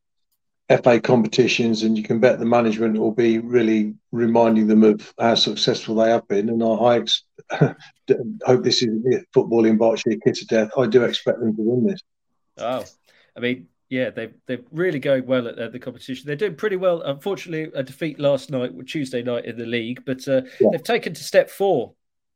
[0.70, 5.36] FA competitions, and you can bet the management will be really reminding them of how
[5.36, 6.50] successful they have been.
[6.50, 7.04] And I,
[7.52, 7.76] I
[8.46, 10.70] hope this is football in Berkshire kit to death.
[10.78, 12.02] I do expect them to win this.
[12.58, 12.84] Oh,
[13.36, 16.28] I mean, yeah, they they're really going well at, at, the competition.
[16.28, 17.02] They're doing pretty well.
[17.02, 20.70] Unfortunately, a defeat last night, Tuesday night in the league, but uh, yeah.
[20.72, 21.94] they've taken to step four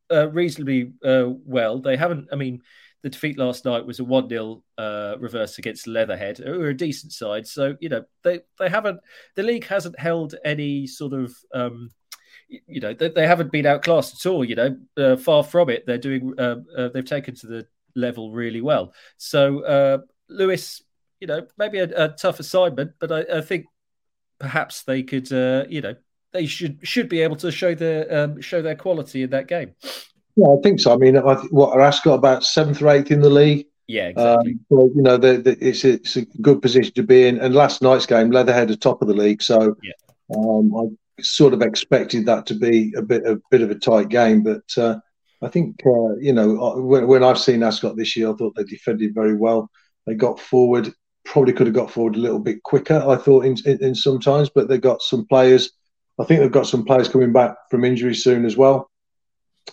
[0.09, 1.79] uh, reasonably uh, well.
[1.79, 2.29] They haven't.
[2.31, 2.61] I mean,
[3.03, 6.77] the defeat last night was a one 0 uh, reverse against Leatherhead, who are a
[6.77, 7.47] decent side.
[7.47, 8.99] So you know they they haven't.
[9.35, 11.35] The league hasn't held any sort of.
[11.53, 11.91] Um,
[12.67, 14.43] you know they, they, haven't been outclassed at all.
[14.43, 15.85] You know, uh, far from it.
[15.85, 16.33] They're doing.
[16.37, 18.93] Uh, they've taken to the level really well.
[19.17, 20.81] So Lewes,
[21.19, 23.65] you know, maybe a, a tough assignment, but I, I, think
[24.39, 25.95] perhaps they could, uh, you know,
[26.31, 29.75] they should should be able to show their um, show their quality in that game.
[30.35, 30.93] Yeah, I think so.
[30.93, 33.67] I mean, I th- what are Ascot about seventh or eighth in the league?
[33.87, 34.53] Yeah, exactly.
[34.53, 37.39] Um, so, you know, the, the, it's, a, it's a good position to be in.
[37.39, 40.37] And last night's game, Leatherhead are top of the league, so yeah.
[40.37, 44.09] um, I sort of expected that to be a bit a bit of a tight
[44.09, 44.43] game.
[44.43, 44.99] But uh,
[45.41, 48.63] I think uh, you know when, when I've seen Ascot this year, I thought they
[48.63, 49.69] defended very well.
[50.05, 50.93] They got forward
[51.25, 53.03] probably could have got forward a little bit quicker.
[53.07, 55.71] I thought in, in, in some times, but they've got some players.
[56.19, 58.90] I think they've got some players coming back from injury soon as well,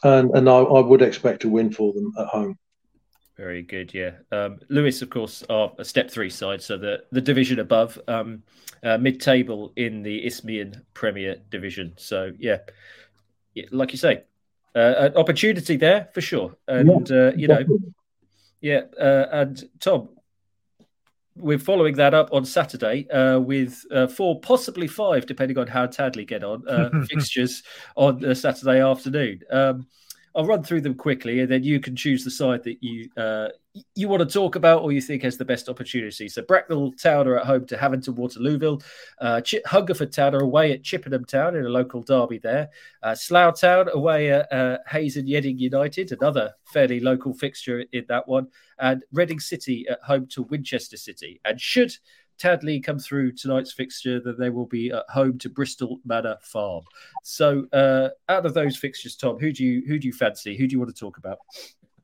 [0.03, 2.59] and and I, I would expect to win for them at home.
[3.37, 4.14] Very good, yeah.
[4.33, 8.42] Um, Lewes, of course, are a step three side, so the, the division above, um,
[8.83, 11.94] uh, mid table in the Isthmian Premier Division.
[11.96, 12.59] So, yeah,
[13.55, 14.24] yeah like you say,
[14.74, 16.57] uh, an opportunity there for sure.
[16.66, 17.64] And, yeah, uh, you know,
[18.61, 18.81] yeah.
[19.01, 20.09] Uh, and Tom,
[21.38, 25.87] we're following that up on Saturday uh, with uh, four, possibly five, depending on how
[25.87, 27.62] Tadley get on uh, fixtures
[27.96, 29.40] on the Saturday afternoon.
[29.51, 29.87] Um,
[30.35, 33.48] I'll run through them quickly, and then you can choose the side that you uh,
[33.95, 36.29] you want to talk about or you think has the best opportunity.
[36.29, 38.83] So Bracknell Town are at home to Havant Waterlooville.
[39.21, 42.69] Uh, Ch- Hungerford Town are away at Chippenham Town in a local derby there.
[43.03, 48.05] Uh, Slough Town away at uh, Hayes and Yeading United, another fairly local fixture in
[48.09, 48.49] that one.
[48.79, 51.41] And Reading City at home to Winchester City.
[51.45, 51.93] And should
[52.38, 56.85] Tadley come through tonight's fixture, then they will be at home to Bristol Manor Farm.
[57.25, 60.57] So, uh, out of those fixtures, Tom, who do you who do you fancy?
[60.57, 61.38] Who do you want to talk about?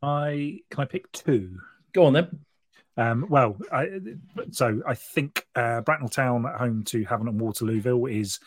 [0.05, 1.59] I can I pick two.
[1.93, 2.41] Go on then.
[2.97, 3.89] Um, well, I,
[4.53, 8.39] so I think uh, Bracknell Town at home to Havant and Waterlooville is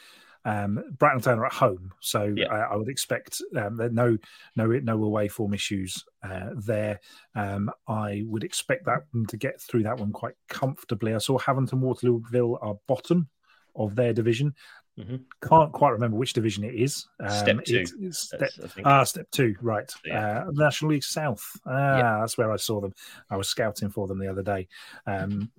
[0.46, 2.48] um, Bracknell Town are at home, so yeah.
[2.48, 4.18] I, I, would expect um, there no
[4.56, 7.02] no no away form issues uh, there.
[7.36, 11.14] Um, I would expect that one to get through that one quite comfortably.
[11.14, 13.28] I saw Havant and Waterlooville are bottom
[13.76, 14.56] of their division.
[15.00, 15.18] Mm-hmm.
[15.48, 17.08] Can't quite remember which division it is.
[17.20, 17.86] Um, step two.
[18.02, 18.50] It, step,
[18.84, 19.56] ah, step two.
[19.62, 19.92] Right.
[20.04, 20.46] Yeah.
[20.48, 21.44] Uh, National League South.
[21.66, 22.18] Ah, yeah.
[22.20, 22.94] that's where I saw them.
[23.30, 24.68] I was scouting for them the other day.
[25.06, 25.52] Um,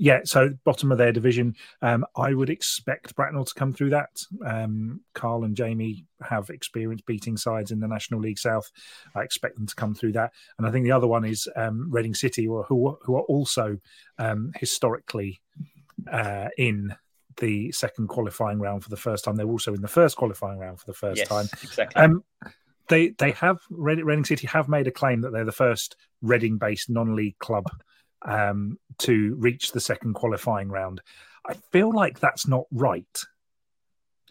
[0.00, 1.56] yeah, so bottom of their division.
[1.82, 4.10] Um, I would expect Bracknell to come through that.
[4.46, 8.70] Um, Carl and Jamie have experience beating sides in the National League South.
[9.16, 10.32] I expect them to come through that.
[10.56, 12.62] And I think the other one is um, Reading City, who,
[13.02, 13.78] who are also
[14.18, 15.40] um, historically
[16.10, 16.94] uh, in
[17.38, 19.36] the second qualifying round for the first time.
[19.36, 21.48] They're also in the first qualifying round for the first yes, time.
[21.62, 22.02] Exactly.
[22.02, 22.24] Um,
[22.88, 26.90] they they have Reading City have made a claim that they're the first Reading based
[26.90, 27.64] non league club
[28.22, 31.00] um, to reach the second qualifying round.
[31.46, 33.06] I feel like that's not right.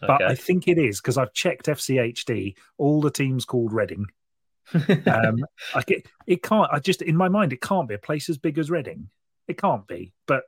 [0.00, 4.06] But I think it is because I've checked FCHD, all the teams called Reading.
[4.74, 5.44] um,
[5.74, 6.70] I get, it can't.
[6.72, 9.08] I just in my mind, it can't be a place as big as Reading.
[9.48, 10.44] It can't be, but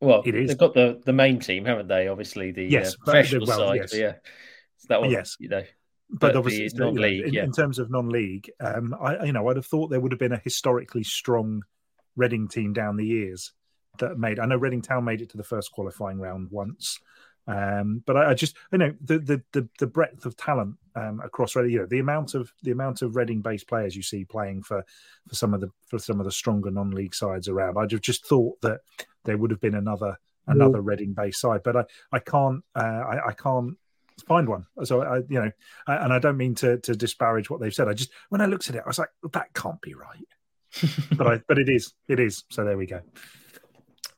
[0.00, 0.48] well, it is.
[0.48, 2.08] They've got the the main team, haven't they?
[2.08, 3.76] Obviously, the uh, yes, uh, professional well, side.
[3.76, 3.94] Yes.
[3.94, 4.12] yeah,
[4.78, 5.10] so that one.
[5.10, 5.62] Yes, you know,
[6.10, 7.44] but, but obviously non-league, in, yeah.
[7.44, 10.32] in, terms of non-league, um, I you know I'd have thought there would have been
[10.32, 11.62] a historically strong
[12.16, 13.52] Reading team down the years
[13.98, 14.40] that made.
[14.40, 16.98] I know Reading Town made it to the first qualifying round once,
[17.46, 21.20] um, but I, I, just you know the the the, the breadth of talent um,
[21.24, 24.62] across Reading, you know the amount of the amount of Reading-based players you see playing
[24.62, 24.84] for
[25.28, 27.78] for some of the for some of the stronger non-league sides around.
[27.78, 28.80] I'd have just thought that
[29.24, 33.32] there would have been another another Reading-based side, but I I can't uh, I, I
[33.32, 33.76] can't
[34.26, 34.66] find one.
[34.84, 35.50] So I, you know,
[35.86, 37.88] and I don't mean to to disparage what they've said.
[37.88, 40.88] I just when I looked at it, I was like, that can't be right.
[41.16, 42.44] but I but it is it is.
[42.50, 43.00] So there we go.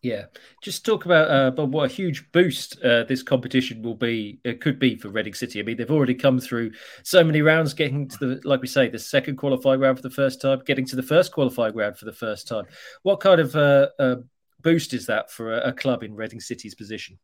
[0.03, 0.25] Yeah,
[0.61, 4.41] just talk about uh, but what a huge boost uh, this competition will be.
[4.43, 5.61] It could be for Reading City.
[5.61, 6.73] I mean, they've already come through
[7.05, 10.11] so many rounds, getting to the like we say, the second qualifying round for the
[10.11, 12.65] first time, getting to the first qualifying round for the first time.
[13.03, 14.17] What kind of uh, uh
[14.63, 17.19] boost is that for a, a club in Reading City's position?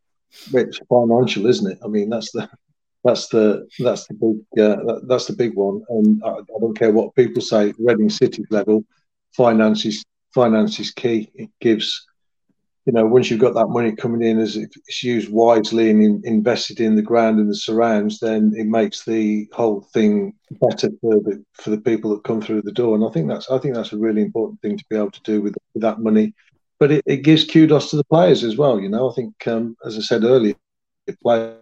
[0.52, 1.78] It's financial, isn't it?
[1.84, 2.48] I mean, that's the
[3.04, 5.82] that's the that's the big uh, that, that's the big one.
[5.88, 7.72] And I, I, don't care what people say.
[7.78, 8.84] Reading City level,
[9.32, 11.30] finance is finance is key.
[11.34, 12.06] It gives,
[12.84, 16.22] you know, once you've got that money coming in, as it's used wisely and in,
[16.24, 21.20] invested in the ground and the surrounds, then it makes the whole thing better for
[21.20, 22.94] the for the people that come through the door.
[22.94, 25.22] And I think that's I think that's a really important thing to be able to
[25.22, 26.34] do with, with that money.
[26.78, 28.78] But it, it gives kudos to the players as well.
[28.78, 30.54] You know, I think um, as I said earlier,
[31.22, 31.58] players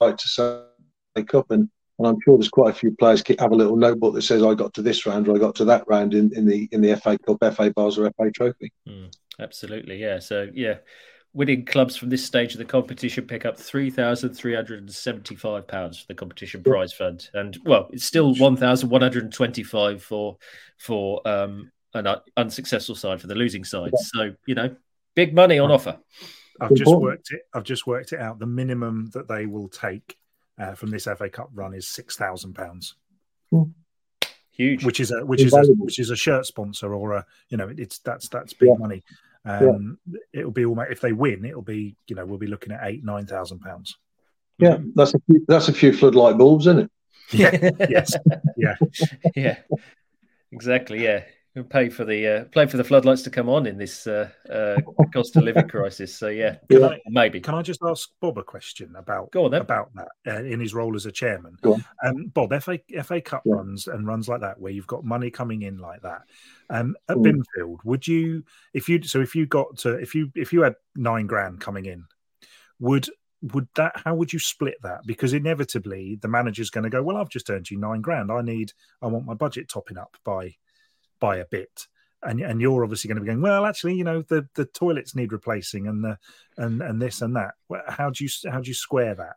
[0.00, 0.62] like to say
[1.24, 4.22] cup and and I'm sure there's quite a few players have a little notebook that
[4.22, 6.68] says I got to this round or I got to that round in, in the
[6.70, 8.70] in the FA Cup, FA Vase or FA Trophy.
[8.86, 10.18] Mm, absolutely, yeah.
[10.18, 10.76] So yeah,
[11.32, 14.92] winning clubs from this stage of the competition pick up three thousand three hundred and
[14.92, 19.24] seventy-five pounds for the competition prize fund, and well, it's still one thousand one hundred
[19.24, 20.36] and twenty-five for
[20.76, 23.92] for um, an unsuccessful side for the losing side.
[23.96, 24.74] So you know,
[25.14, 25.98] big money on offer.
[26.60, 27.42] I've just worked it.
[27.52, 28.38] I've just worked it out.
[28.38, 30.16] The minimum that they will take
[30.58, 32.94] uh, from this FA Cup run is six thousand pounds.
[34.52, 37.56] Huge, which is a which is a, which is a shirt sponsor or a you
[37.56, 38.76] know it's that's that's big yeah.
[38.78, 39.02] money.
[39.44, 40.18] Um, yeah.
[40.40, 43.04] It'll be almost if they win, it'll be you know we'll be looking at eight
[43.04, 43.96] nine thousand pounds.
[44.58, 46.90] Yeah, that's a few, that's a few floodlight bulbs, isn't it?
[47.32, 47.70] Yeah.
[47.90, 48.14] yes.
[48.56, 48.76] Yeah.
[49.36, 49.58] yeah.
[50.50, 51.04] Exactly.
[51.04, 51.24] Yeah
[51.64, 54.76] pay for the uh, pay for the floodlights to come on in this uh, uh,
[55.12, 56.14] cost of living crisis.
[56.14, 57.40] So yeah, can I, maybe.
[57.40, 60.74] Can I just ask Bob a question about Go on, about that uh, in his
[60.74, 61.56] role as a chairman?
[62.04, 63.54] Um, Bob, FA FA Cup yeah.
[63.54, 66.22] runs and runs like that, where you've got money coming in like that.
[66.70, 67.44] Um, at mm.
[67.56, 68.44] Binfield, would you
[68.74, 71.86] if you so if you got to if you if you had nine grand coming
[71.86, 72.04] in,
[72.80, 73.08] would
[73.52, 77.18] would that how would you split that because inevitably the manager's going to go well
[77.18, 80.54] i've just earned you nine grand i need i want my budget topping up by
[81.20, 81.86] by a bit.
[82.22, 85.14] And and you're obviously going to be going well actually you know the the toilets
[85.14, 86.18] need replacing and the
[86.56, 87.54] and and this and that.
[87.88, 89.36] How do you how do you square that?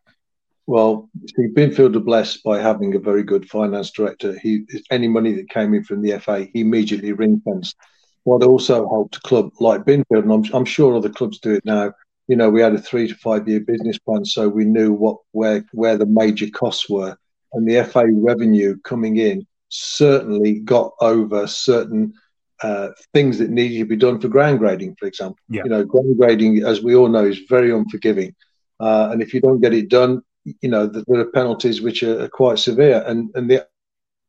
[0.66, 4.40] Well see binfield are blessed by having a very good finance director.
[4.40, 7.76] He any money that came in from the fa he immediately ring fenced
[8.24, 11.66] what also helped a club like binfield and I'm, I'm sure other clubs do it
[11.66, 11.94] now
[12.28, 15.18] you know we had a three to five year business plan so we knew what
[15.32, 17.18] where where the major costs were.
[17.54, 22.14] And the fa revenue coming in certainly got over certain
[22.62, 25.40] uh, things that needed to be done for ground grading, for example.
[25.48, 25.64] Yeah.
[25.64, 28.36] You know, ground grading, as we all know, is very unforgiving.
[28.80, 30.22] Uh, and if you don't get it done,
[30.62, 33.04] you know, there are penalties which are, are quite severe.
[33.06, 33.68] And, and the,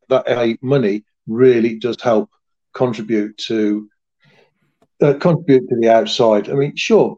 [0.09, 2.30] that money really does help
[2.74, 3.88] contribute to
[5.03, 6.51] uh, contribute to the outside.
[6.51, 7.16] I mean, sure,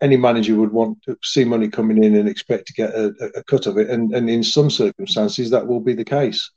[0.00, 3.44] any manager would want to see money coming in and expect to get a, a
[3.44, 6.50] cut of it, and, and in some circumstances that will be the case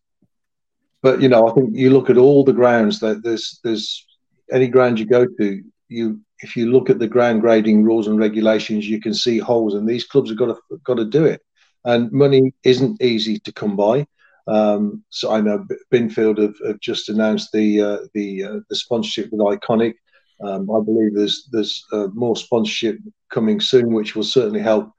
[1.01, 4.05] but you know, I think you look at all the grounds that there's there's
[4.51, 8.19] any ground you go to, you if you look at the ground grading rules and
[8.19, 11.41] regulations, you can see holes, and these clubs have got to got to do it.
[11.85, 14.05] And money isn't easy to come by.
[14.47, 19.31] Um, so I know Binfield have, have just announced the uh, the uh, the sponsorship
[19.31, 19.93] with Iconic.
[20.41, 22.97] Um, I believe there's there's uh, more sponsorship
[23.29, 24.91] coming soon, which will certainly help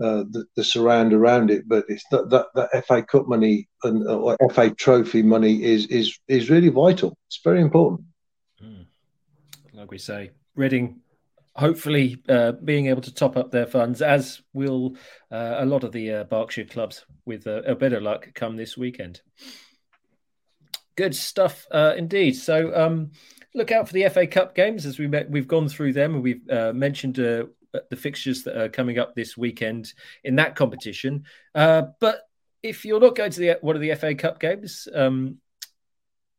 [0.00, 1.68] uh, the, the, surround around it.
[1.68, 6.18] But it's that, that, that FA Cup money and uh, FA Trophy money is is
[6.28, 7.16] is really vital.
[7.28, 8.02] It's very important.
[8.62, 8.86] Mm.
[9.72, 11.00] Like we say, Reading
[11.54, 14.94] hopefully uh, being able to top up their funds, as will
[15.32, 19.22] uh, a lot of the uh, Berkshire clubs, with a, better luck come this weekend.
[20.96, 22.36] Good stuff indeed.
[22.36, 23.12] So um,
[23.56, 26.48] look out for the FA Cup games as we we've gone through them and we've
[26.50, 27.44] uh, mentioned uh,
[27.90, 29.92] the fixtures that are coming up this weekend
[30.24, 31.24] in that competition.
[31.54, 32.22] Uh, but
[32.62, 35.38] if you're not going to the one of the FA Cup games, um,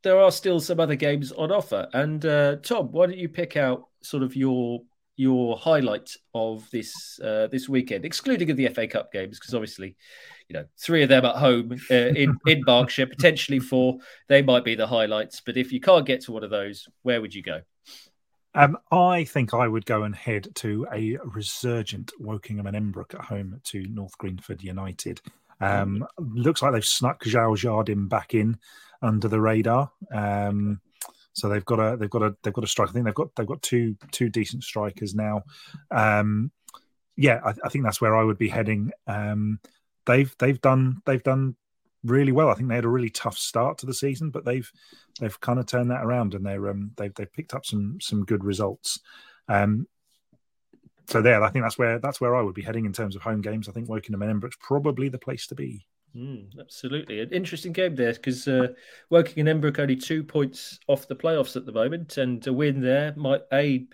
[0.02, 1.88] there are still some other games on offer.
[1.92, 4.82] And uh, Tom, why don't you pick out sort of your
[5.16, 9.96] your highlight of this uh, this weekend, excluding of the FA Cup games, because obviously,
[10.48, 14.64] you know, three of them at home uh, in in Berkshire, potentially four, they might
[14.64, 15.40] be the highlights.
[15.44, 17.62] But if you can't get to one of those, where would you go?
[18.54, 23.24] Um, I think I would go and head to a resurgent Wokingham and Emmbrook at
[23.24, 25.20] home to North Greenford United.
[25.60, 28.58] Um, looks like they've snuck João Jardim back in
[29.02, 29.90] under the radar.
[30.12, 30.80] Um,
[31.32, 32.88] so they've got a they've got a they've got a strike.
[32.88, 35.44] I think they've got they've got two two decent strikers now.
[35.90, 36.50] Um,
[37.16, 38.92] yeah, I, I think that's where I would be heading.
[39.06, 39.60] Um,
[40.06, 41.54] they've they've done they've done
[42.04, 42.48] really well.
[42.48, 44.70] I think they had a really tough start to the season, but they've
[45.20, 48.24] they've kind of turned that around and they're um, they've they've picked up some some
[48.24, 49.00] good results.
[49.48, 49.86] Um,
[51.08, 53.22] so there, I think that's where that's where I would be heading in terms of
[53.22, 53.68] home games.
[53.68, 55.86] I think Wokingham and Emmbrook's probably the place to be.
[56.16, 58.68] Mm, absolutely, an interesting game there because uh,
[59.10, 62.80] Woking and Emmbrook only two points off the playoffs at the moment, and a win
[62.80, 63.86] there might a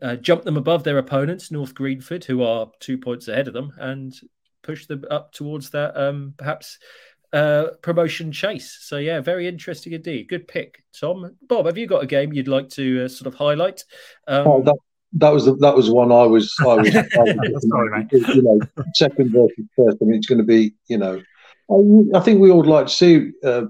[0.00, 3.72] uh, jump them above their opponents, North Greenford, who are two points ahead of them,
[3.78, 4.14] and
[4.62, 6.78] push them up towards that um, perhaps
[7.32, 8.78] uh, promotion chase.
[8.80, 10.28] So yeah, very interesting indeed.
[10.28, 11.36] Good pick, Tom.
[11.48, 13.84] Bob, have you got a game you'd like to uh, sort of highlight?
[14.28, 14.76] Um, oh, that,
[15.14, 18.60] that was the, that was one I was I was, I was Sorry, you know
[18.94, 19.98] second versus first.
[20.00, 21.22] I mean, it's going to be you know.
[21.70, 23.62] I, I think we all would like to see uh,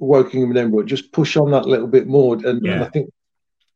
[0.00, 2.72] Wokingham and Emmbrook just push on that little bit more, and, yeah.
[2.72, 3.10] and I think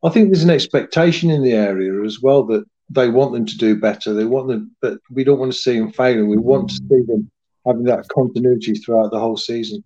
[0.04, 3.56] I think there's an expectation in the area as well that they want them to
[3.56, 4.12] do better.
[4.12, 6.28] They want them, but we don't want to see them failing.
[6.28, 7.30] We want to see them
[7.66, 9.84] having that continuity throughout the whole season.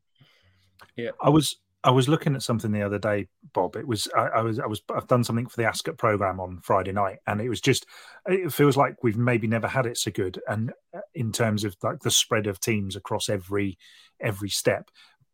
[0.96, 3.76] Yeah, I was I was looking at something the other day, Bob.
[3.76, 6.58] It was I, I, was I was I've done something for the Ascot program on
[6.62, 7.86] Friday night, and it was just
[8.26, 11.76] it feels like we've maybe never had it so good, and uh, in terms of
[11.82, 13.78] like the spread of teams across every
[14.20, 14.90] every step.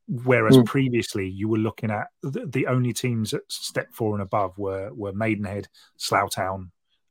[0.08, 0.66] Whereas mm.
[0.66, 4.92] previously you were looking at the, the, only teams at step four and above were
[4.92, 6.70] were Maidenhead, Slough Town,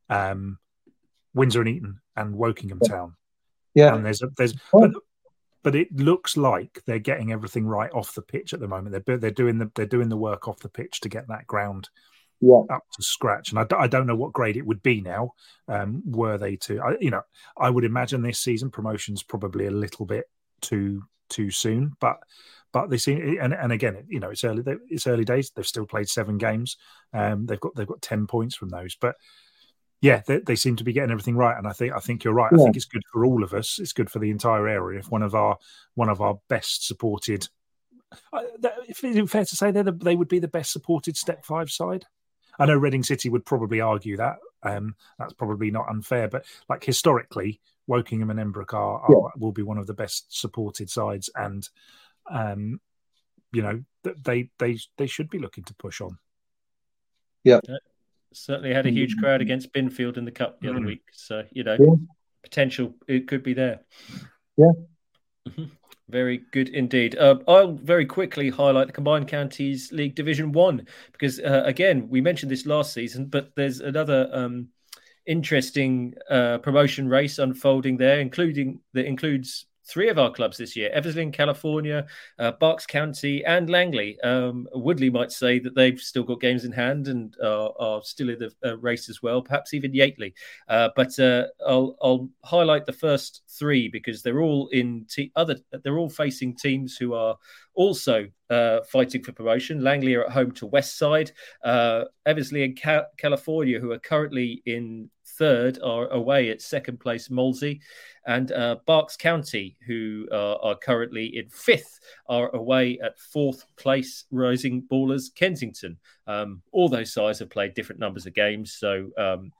[0.09, 0.59] um,
[1.33, 3.15] Windsor and Eton, and Wokingham Town.
[3.73, 4.91] Yeah, and there's a, there's but,
[5.63, 9.03] but it looks like they're getting everything right off the pitch at the moment.
[9.05, 11.89] They're they're doing the they're doing the work off the pitch to get that ground
[12.41, 12.61] yeah.
[12.69, 13.51] up to scratch.
[13.51, 15.33] And I, I don't know what grade it would be now.
[15.67, 17.21] Um, were they to, I, you know,
[17.57, 20.25] I would imagine this season promotion's probably a little bit
[20.61, 22.17] too too soon, but
[22.73, 25.51] but they seem and, and again, you know, it's early it's early days.
[25.51, 26.77] They've still played seven games.
[27.13, 29.15] Um, they've got they've got ten points from those, but
[30.01, 32.33] yeah, they, they, seem to be getting everything right, and I think I think you're
[32.33, 32.51] right.
[32.51, 32.59] Yeah.
[32.59, 33.77] I think it's good for all of us.
[33.79, 34.99] It's good for the entire area.
[34.99, 35.57] If one of our
[35.93, 37.47] one of our best supported,
[38.33, 38.41] uh,
[38.87, 42.05] if it's fair to say they they would be the best supported Step Five side.
[42.57, 44.37] I know Reading City would probably argue that.
[44.63, 49.29] Um, that's probably not unfair, but like historically, Wokingham and Emmbrook are, are yeah.
[49.37, 51.67] will be one of the best supported sides, and
[52.29, 52.81] um,
[53.53, 56.17] you know they they they should be looking to push on.
[57.43, 57.59] Yeah.
[58.33, 60.87] Certainly had a huge crowd against Binfield in the cup the other mm.
[60.87, 61.03] week.
[61.11, 61.95] So, you know, yeah.
[62.43, 63.81] potential it could be there.
[64.57, 64.71] Yeah.
[65.47, 65.65] Mm-hmm.
[66.09, 67.17] Very good indeed.
[67.17, 72.19] Uh, I'll very quickly highlight the Combined Counties League Division One because, uh, again, we
[72.19, 74.67] mentioned this last season, but there's another um,
[75.25, 80.89] interesting uh, promotion race unfolding there, including that includes three of our clubs this year
[80.93, 82.05] Eversley in California,
[82.39, 84.19] uh, Berks County, and Langley.
[84.21, 88.29] Um, Woodley might say that they've still got games in hand and uh, are still
[88.29, 90.33] in the uh, race as well, perhaps even Yateley.
[90.67, 95.55] Uh, but uh, I'll, I'll, highlight the first three because they're all in te- other,
[95.83, 97.37] they're all facing teams who are
[97.73, 99.83] also uh, fighting for promotion.
[99.83, 101.31] Langley are at home to Westside.
[101.63, 107.29] Uh, Eversley and Ca- California, who are currently in third, are away at second place
[107.29, 107.81] Molesey.
[108.27, 114.25] And uh, Berks County, who uh, are currently in fifth, are away at fourth place
[114.31, 115.97] Rising Ballers Kensington.
[116.27, 118.73] Um, all those sides have played different numbers of games.
[118.73, 119.51] So um,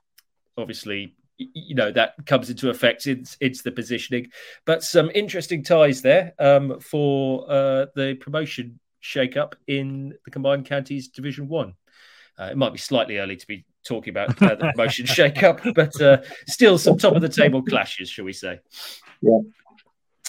[0.56, 4.30] obviously you know that comes into effect it's, it's the positioning
[4.64, 10.66] but some interesting ties there um, for uh, the promotion shake up in the combined
[10.66, 11.74] counties division one
[12.38, 15.60] uh, it might be slightly early to be talking about uh, the promotion shake up
[15.74, 16.18] but uh,
[16.48, 18.58] still some top of the table clashes shall we say
[19.20, 19.38] yeah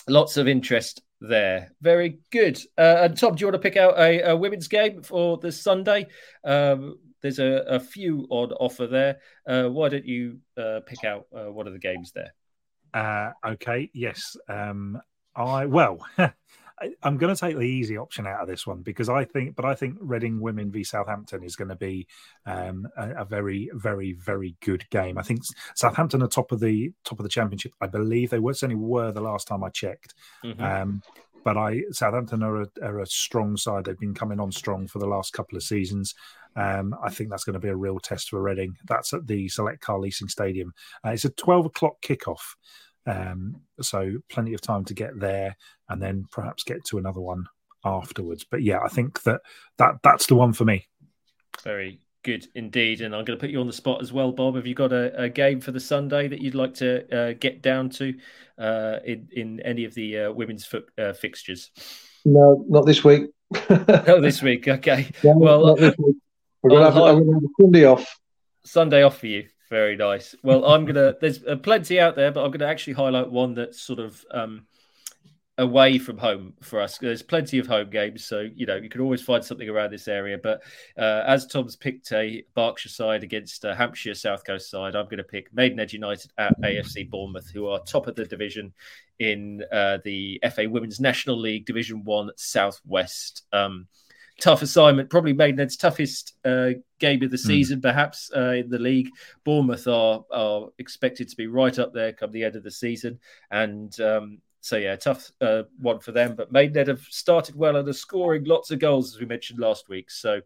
[0.08, 3.98] lots of interest there very good uh, and tom do you want to pick out
[3.98, 6.06] a, a women's game for the sunday
[6.44, 9.20] um, there's a, a few on offer there.
[9.48, 12.34] Uh, why don't you uh, pick out uh, one of the games there?
[12.94, 14.36] Uh, okay, yes.
[14.48, 15.02] Um,
[15.36, 16.06] I well,
[17.04, 19.66] I'm going to take the easy option out of this one because I think, but
[19.66, 22.08] I think Reading Women v Southampton is going to be
[22.46, 25.18] um, a, a, very, very, very good game.
[25.18, 25.42] I think
[25.76, 27.74] Southampton are top of the top of the championship.
[27.80, 30.16] I believe they were certainly were the last time I checked.
[30.44, 30.64] Mm-hmm.
[30.64, 31.02] Um,
[31.44, 33.86] but I Southampton are a, are a strong side.
[33.86, 36.16] They've been coming on strong for the last couple of seasons.
[36.56, 38.78] Um, I think that's going to be a real test for Reading.
[38.86, 40.74] That's at the Select Car Leasing Stadium.
[41.06, 42.56] Uh, it's a 12 o'clock kickoff,
[43.06, 45.56] um, so plenty of time to get there
[45.90, 47.46] and then perhaps get to another one
[47.84, 48.46] afterwards.
[48.50, 49.42] But yeah, I think that,
[49.78, 50.88] that that's the one for me.
[51.64, 53.02] Very good indeed.
[53.02, 54.56] And I'm going to put you on the spot as well, Bob.
[54.56, 57.62] Have you got a, a game for the Sunday that you'd like to uh, get
[57.62, 58.14] down to
[58.58, 61.72] uh, in, in any of the uh, women's foot, uh, fixtures?
[62.26, 63.30] No, not this week.
[63.70, 64.68] no, this week.
[64.68, 65.10] Okay.
[65.24, 68.20] No, well, we're going to have, I'm going to have a Sunday off.
[68.66, 69.48] Sunday off for you.
[69.74, 70.36] Very nice.
[70.44, 71.16] Well, I'm gonna.
[71.20, 74.68] There's uh, plenty out there, but I'm gonna actually highlight one that's sort of um,
[75.58, 77.00] away from home for us.
[77.00, 80.08] There's plenty of home games, so you know you can always find something around this
[80.08, 80.38] area.
[80.38, 80.62] But
[80.96, 85.18] uh, as Tom's picked a Berkshire side against a Hampshire South Coast side, I'm going
[85.18, 88.74] to pick Maidenhead United at AFC Bournemouth, who are top of the division
[89.18, 93.48] in uh, the FA Women's National League Division One Southwest.
[93.52, 93.88] Um,
[94.40, 96.70] tough assignment, probably Maidenhead's toughest uh,
[97.00, 97.48] game of the hmm.
[97.48, 97.84] season, mm.
[97.84, 99.10] perhaps uh, in the league.
[99.44, 103.20] Bournemouth are are expected to be right up there come the end of the season,
[103.52, 106.36] and um, so yeah, tough uh, one for them.
[106.36, 109.90] But Maidenhead have started well and are scoring lots of goals, as we mentioned last
[109.90, 110.10] week.
[110.10, 110.42] So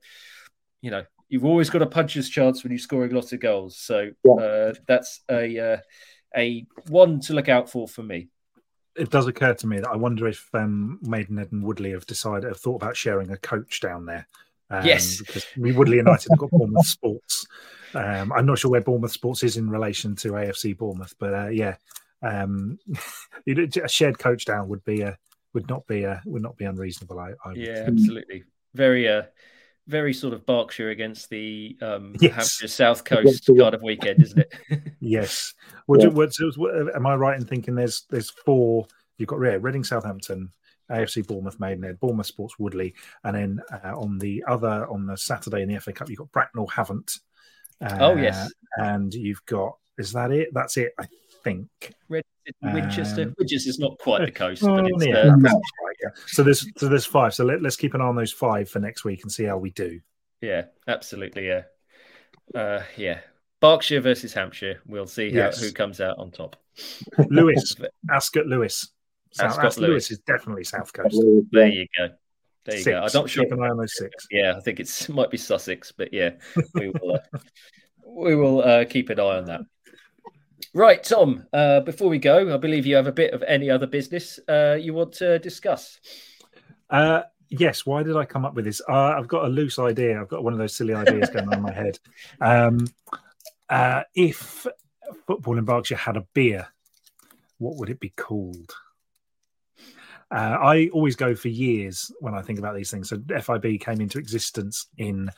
[0.81, 3.77] you know you've always got a puncher's chance when you're scoring lots of goals.
[3.77, 4.33] So yeah.
[4.33, 5.77] uh, that's a uh,
[6.35, 8.29] a one to look out for for me.
[8.97, 12.47] It does occur to me that I wonder if um, Maidenhead and Woodley have decided
[12.47, 14.27] have thought about sharing a coach down there.
[14.69, 17.45] Um, yes, because we Woodley United have got Bournemouth Sports.
[17.93, 21.47] Um, I'm not sure where Bournemouth Sports is in relation to AFC Bournemouth, but uh,
[21.47, 21.75] yeah,
[22.21, 22.79] um,
[23.47, 25.17] a shared coach down would be a
[25.53, 27.19] would not be a would not be unreasonable.
[27.19, 27.99] I, I yeah, think.
[27.99, 28.43] absolutely.
[28.73, 29.23] Very uh,
[29.87, 32.33] very sort of Berkshire against the um, yes.
[32.33, 34.53] Hampshire South Coast kind of weekend, isn't it?
[34.99, 35.53] yes.
[35.87, 36.27] Would yeah.
[36.39, 38.87] you, am I right in thinking there's there's four?
[39.17, 40.51] You've got yeah, Reading, Southampton,
[40.91, 45.63] AFC Bournemouth, Maidenhead, Bournemouth Sports, Woodley, and then uh, on the other on the Saturday
[45.63, 47.19] in the FA Cup, you've got Bracknell, Havant.
[47.81, 50.49] Uh, oh yes, and you've got is that it?
[50.53, 51.07] That's it, I
[51.43, 51.69] think.
[52.61, 53.23] Winchester.
[53.23, 56.09] Um, Winchester is not quite the coast, but it's, yeah, uh, right, yeah.
[56.27, 57.33] So there's so there's five.
[57.33, 59.57] So let, us keep an eye on those five for next week and see how
[59.57, 59.99] we do.
[60.41, 61.47] Yeah, absolutely.
[61.47, 61.63] Yeah,
[62.55, 63.19] uh, yeah.
[63.59, 64.81] Berkshire versus Hampshire.
[64.85, 65.59] We'll see how, yes.
[65.59, 66.57] who comes out on top.
[67.29, 67.75] Lewes,
[68.11, 68.91] Ascot Lewes.
[69.31, 69.89] South, Ascot, Ascot Lewes.
[69.89, 71.19] Lewes is definitely South Coast.
[71.51, 72.09] There you go.
[72.65, 72.93] There you six.
[72.93, 72.97] go.
[72.97, 73.43] I'm not sure.
[73.43, 74.27] Keep an eye on those six.
[74.29, 76.31] Yeah, I think it's might be Sussex, but yeah,
[76.75, 77.15] we will.
[77.15, 77.39] Uh,
[78.05, 79.61] we will uh, keep an eye on that.
[80.73, 83.87] Right, Tom, uh, before we go, I believe you have a bit of any other
[83.87, 85.99] business uh, you want to discuss.
[86.89, 88.81] Uh, yes, why did I come up with this?
[88.87, 90.19] Uh, I've got a loose idea.
[90.19, 91.99] I've got one of those silly ideas going on in my head.
[92.41, 92.87] Um,
[93.69, 94.65] uh, if
[95.25, 96.67] football in Berkshire had a beer,
[97.57, 98.73] what would it be called?
[100.29, 103.09] Uh, I always go for years when I think about these things.
[103.09, 105.29] So FIB came into existence in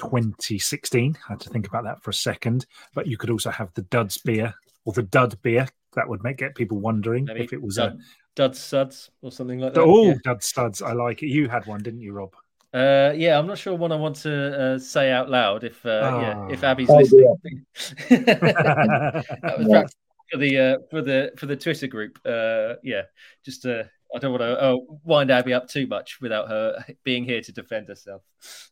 [0.00, 1.16] 2016.
[1.28, 2.66] I had to think about that for a second.
[2.94, 5.68] But you could also have the Duds beer or the Dud beer.
[5.94, 7.98] That would make get people wondering Maybe if it was Dud, a
[8.36, 9.80] Dud Suds or something like that.
[9.80, 10.14] Oh, yeah.
[10.24, 10.82] Dud Suds.
[10.82, 11.28] I like it.
[11.28, 12.32] You had one, didn't you, Rob?
[12.72, 15.88] Uh, yeah, I'm not sure what I want to uh, say out loud if uh,
[15.88, 16.20] oh.
[16.20, 17.66] yeah, if Abby's oh, listening.
[18.08, 19.94] that was
[20.30, 22.20] for the uh, for the for the Twitter group.
[22.24, 23.02] Uh, yeah,
[23.44, 23.82] just uh,
[24.14, 27.52] I don't want to uh, wind Abby up too much without her being here to
[27.52, 28.22] defend herself.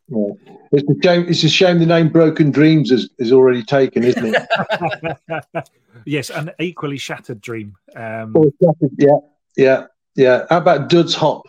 [0.08, 0.32] Yeah.
[0.72, 1.26] It's a shame.
[1.28, 5.70] It's a shame the name Broken Dreams is, is already taken, isn't it?
[6.04, 7.76] yes, an equally shattered dream.
[7.94, 9.16] Um, oh, shattered, yeah,
[9.56, 9.86] yeah,
[10.16, 10.46] yeah.
[10.50, 11.46] How about Dud's Hop?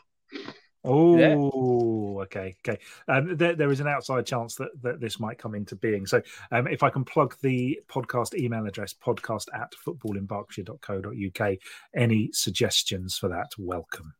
[0.84, 2.80] Oh, okay, okay.
[3.08, 6.06] Um, there, there is an outside chance that, that this might come into being.
[6.06, 6.22] So,
[6.52, 11.58] um, if I can plug the podcast email address, podcast at footballinberkshire.co.uk,
[11.96, 14.14] any suggestions for that, welcome.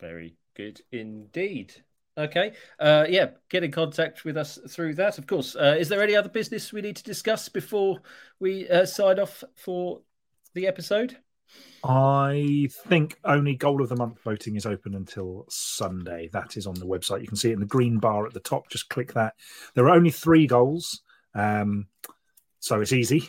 [0.00, 1.74] Very good indeed.
[2.18, 2.52] Okay.
[2.78, 5.54] Uh, yeah, get in contact with us through that, of course.
[5.54, 8.00] Uh, is there any other business we need to discuss before
[8.40, 10.00] we uh, sign off for
[10.54, 11.16] the episode?
[11.82, 16.28] I think only goal of the month voting is open until Sunday.
[16.32, 17.22] That is on the website.
[17.22, 18.68] You can see it in the green bar at the top.
[18.68, 19.34] Just click that.
[19.74, 21.00] There are only three goals,
[21.34, 21.86] um,
[22.58, 23.20] so it's easy,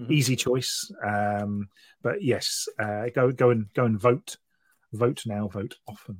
[0.00, 0.12] mm-hmm.
[0.12, 0.92] easy choice.
[1.04, 1.68] Um,
[2.02, 4.36] but yes, uh, go go and go and vote.
[4.92, 5.48] Vote now.
[5.48, 6.18] Vote often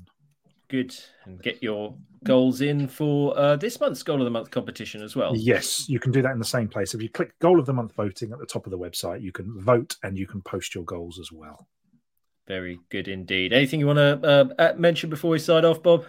[0.73, 0.97] good
[1.27, 1.95] and get your
[2.25, 5.37] goals in for uh, this month's goal of the month competition as well.
[5.37, 6.95] Yes, you can do that in the same place.
[6.95, 9.33] If you click goal of the month voting at the top of the website, you
[9.33, 11.69] can vote and you can post your goals as well.
[12.49, 13.53] Very good indeed.
[13.53, 16.07] Anything you want to uh, mention before we sign off, Bob?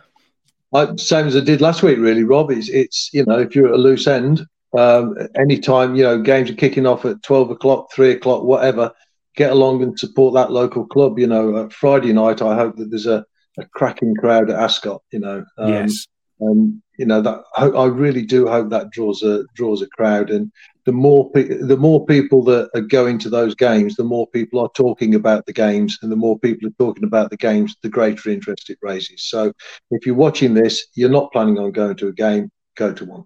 [0.73, 2.49] I, same as I did last week, really, Rob.
[2.49, 4.47] It's, it's you know if you're at a loose end,
[4.77, 8.91] um, anytime you know games are kicking off at twelve o'clock, three o'clock, whatever,
[9.35, 11.19] get along and support that local club.
[11.19, 13.25] You know, Friday night, I hope that there's a
[13.57, 15.01] a cracking crowd at Ascot.
[15.11, 16.07] You know, um, yes,
[16.39, 20.29] and you know that I really do hope that draws a draws a crowd.
[20.29, 20.51] And
[20.85, 24.59] the more pe- the more people that are going to those games, the more people
[24.59, 27.89] are talking about the games, and the more people are talking about the games, the
[27.89, 29.25] greater interest it raises.
[29.25, 29.53] So,
[29.91, 33.23] if you're watching this, you're not planning on going to a game, go to one.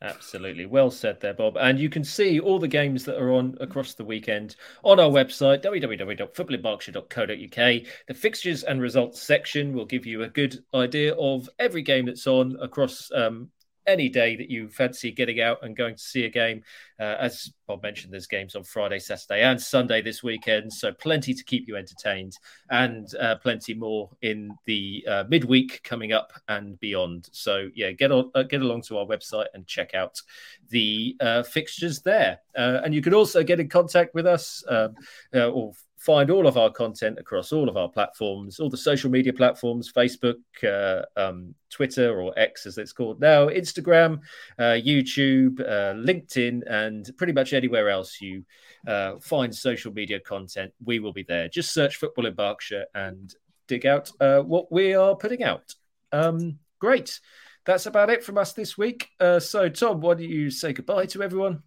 [0.00, 0.64] Absolutely.
[0.64, 1.56] Well said there, Bob.
[1.56, 5.10] And you can see all the games that are on across the weekend on our
[5.10, 7.82] website, www.footballinberkshire.co.uk.
[8.06, 12.28] The fixtures and results section will give you a good idea of every game that's
[12.28, 13.50] on across um,
[13.88, 16.62] any day that you fancy getting out and going to see a game.
[17.00, 21.32] Uh, as Bob mentioned, there's games on Friday, Saturday, and Sunday this weekend, so plenty
[21.32, 22.34] to keep you entertained,
[22.70, 27.28] and uh, plenty more in the uh, midweek coming up and beyond.
[27.32, 30.20] So yeah, get on, uh, get along to our website and check out
[30.68, 32.40] the uh, fixtures there.
[32.56, 34.94] Uh, and you can also get in contact with us um,
[35.32, 39.32] or find all of our content across all of our platforms, all the social media
[39.32, 44.20] platforms Facebook, uh, um, Twitter, or X as it's called now, Instagram,
[44.58, 48.44] uh, YouTube, uh, LinkedIn, and pretty much anywhere else you
[48.86, 50.72] uh, find social media content.
[50.84, 51.48] We will be there.
[51.48, 53.34] Just search Football in Berkshire and
[53.66, 55.74] dig out uh, what we are putting out.
[56.12, 57.20] Um, great.
[57.64, 59.08] That's about it from us this week.
[59.18, 61.64] Uh, so, Tom, why don't you say goodbye to everyone?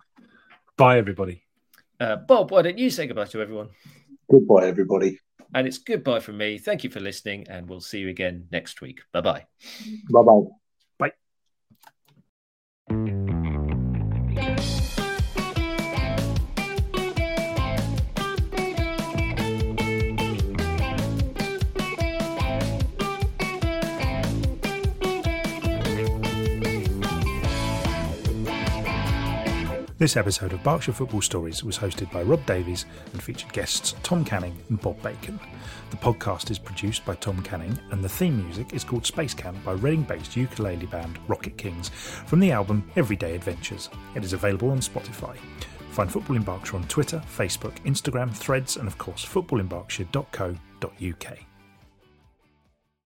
[0.78, 1.44] Bye, everybody.
[2.00, 3.70] Bob, why don't you say goodbye to everyone?
[4.32, 5.20] Goodbye, everybody.
[5.54, 6.58] And it's goodbye from me.
[6.58, 9.02] Thank you for listening, and we'll see you again next week.
[9.12, 9.46] Bye bye.
[10.10, 10.61] Bye bye.
[30.02, 34.26] This episode of Berkshire Football Stories was hosted by Rob Davies and featured guests Tom
[34.26, 35.40] Canning and Bob Bacon.
[35.92, 39.64] The podcast is produced by Tom Canning, and the theme music is called Space Camp
[39.64, 43.92] by Reading based ukulele band Rocket Kings from the album Everyday Adventures.
[44.16, 45.38] It is available on Spotify.
[45.92, 51.51] Find Football in Berkshire on Twitter, Facebook, Instagram, Threads, and of course, footballinberkshire.co.uk.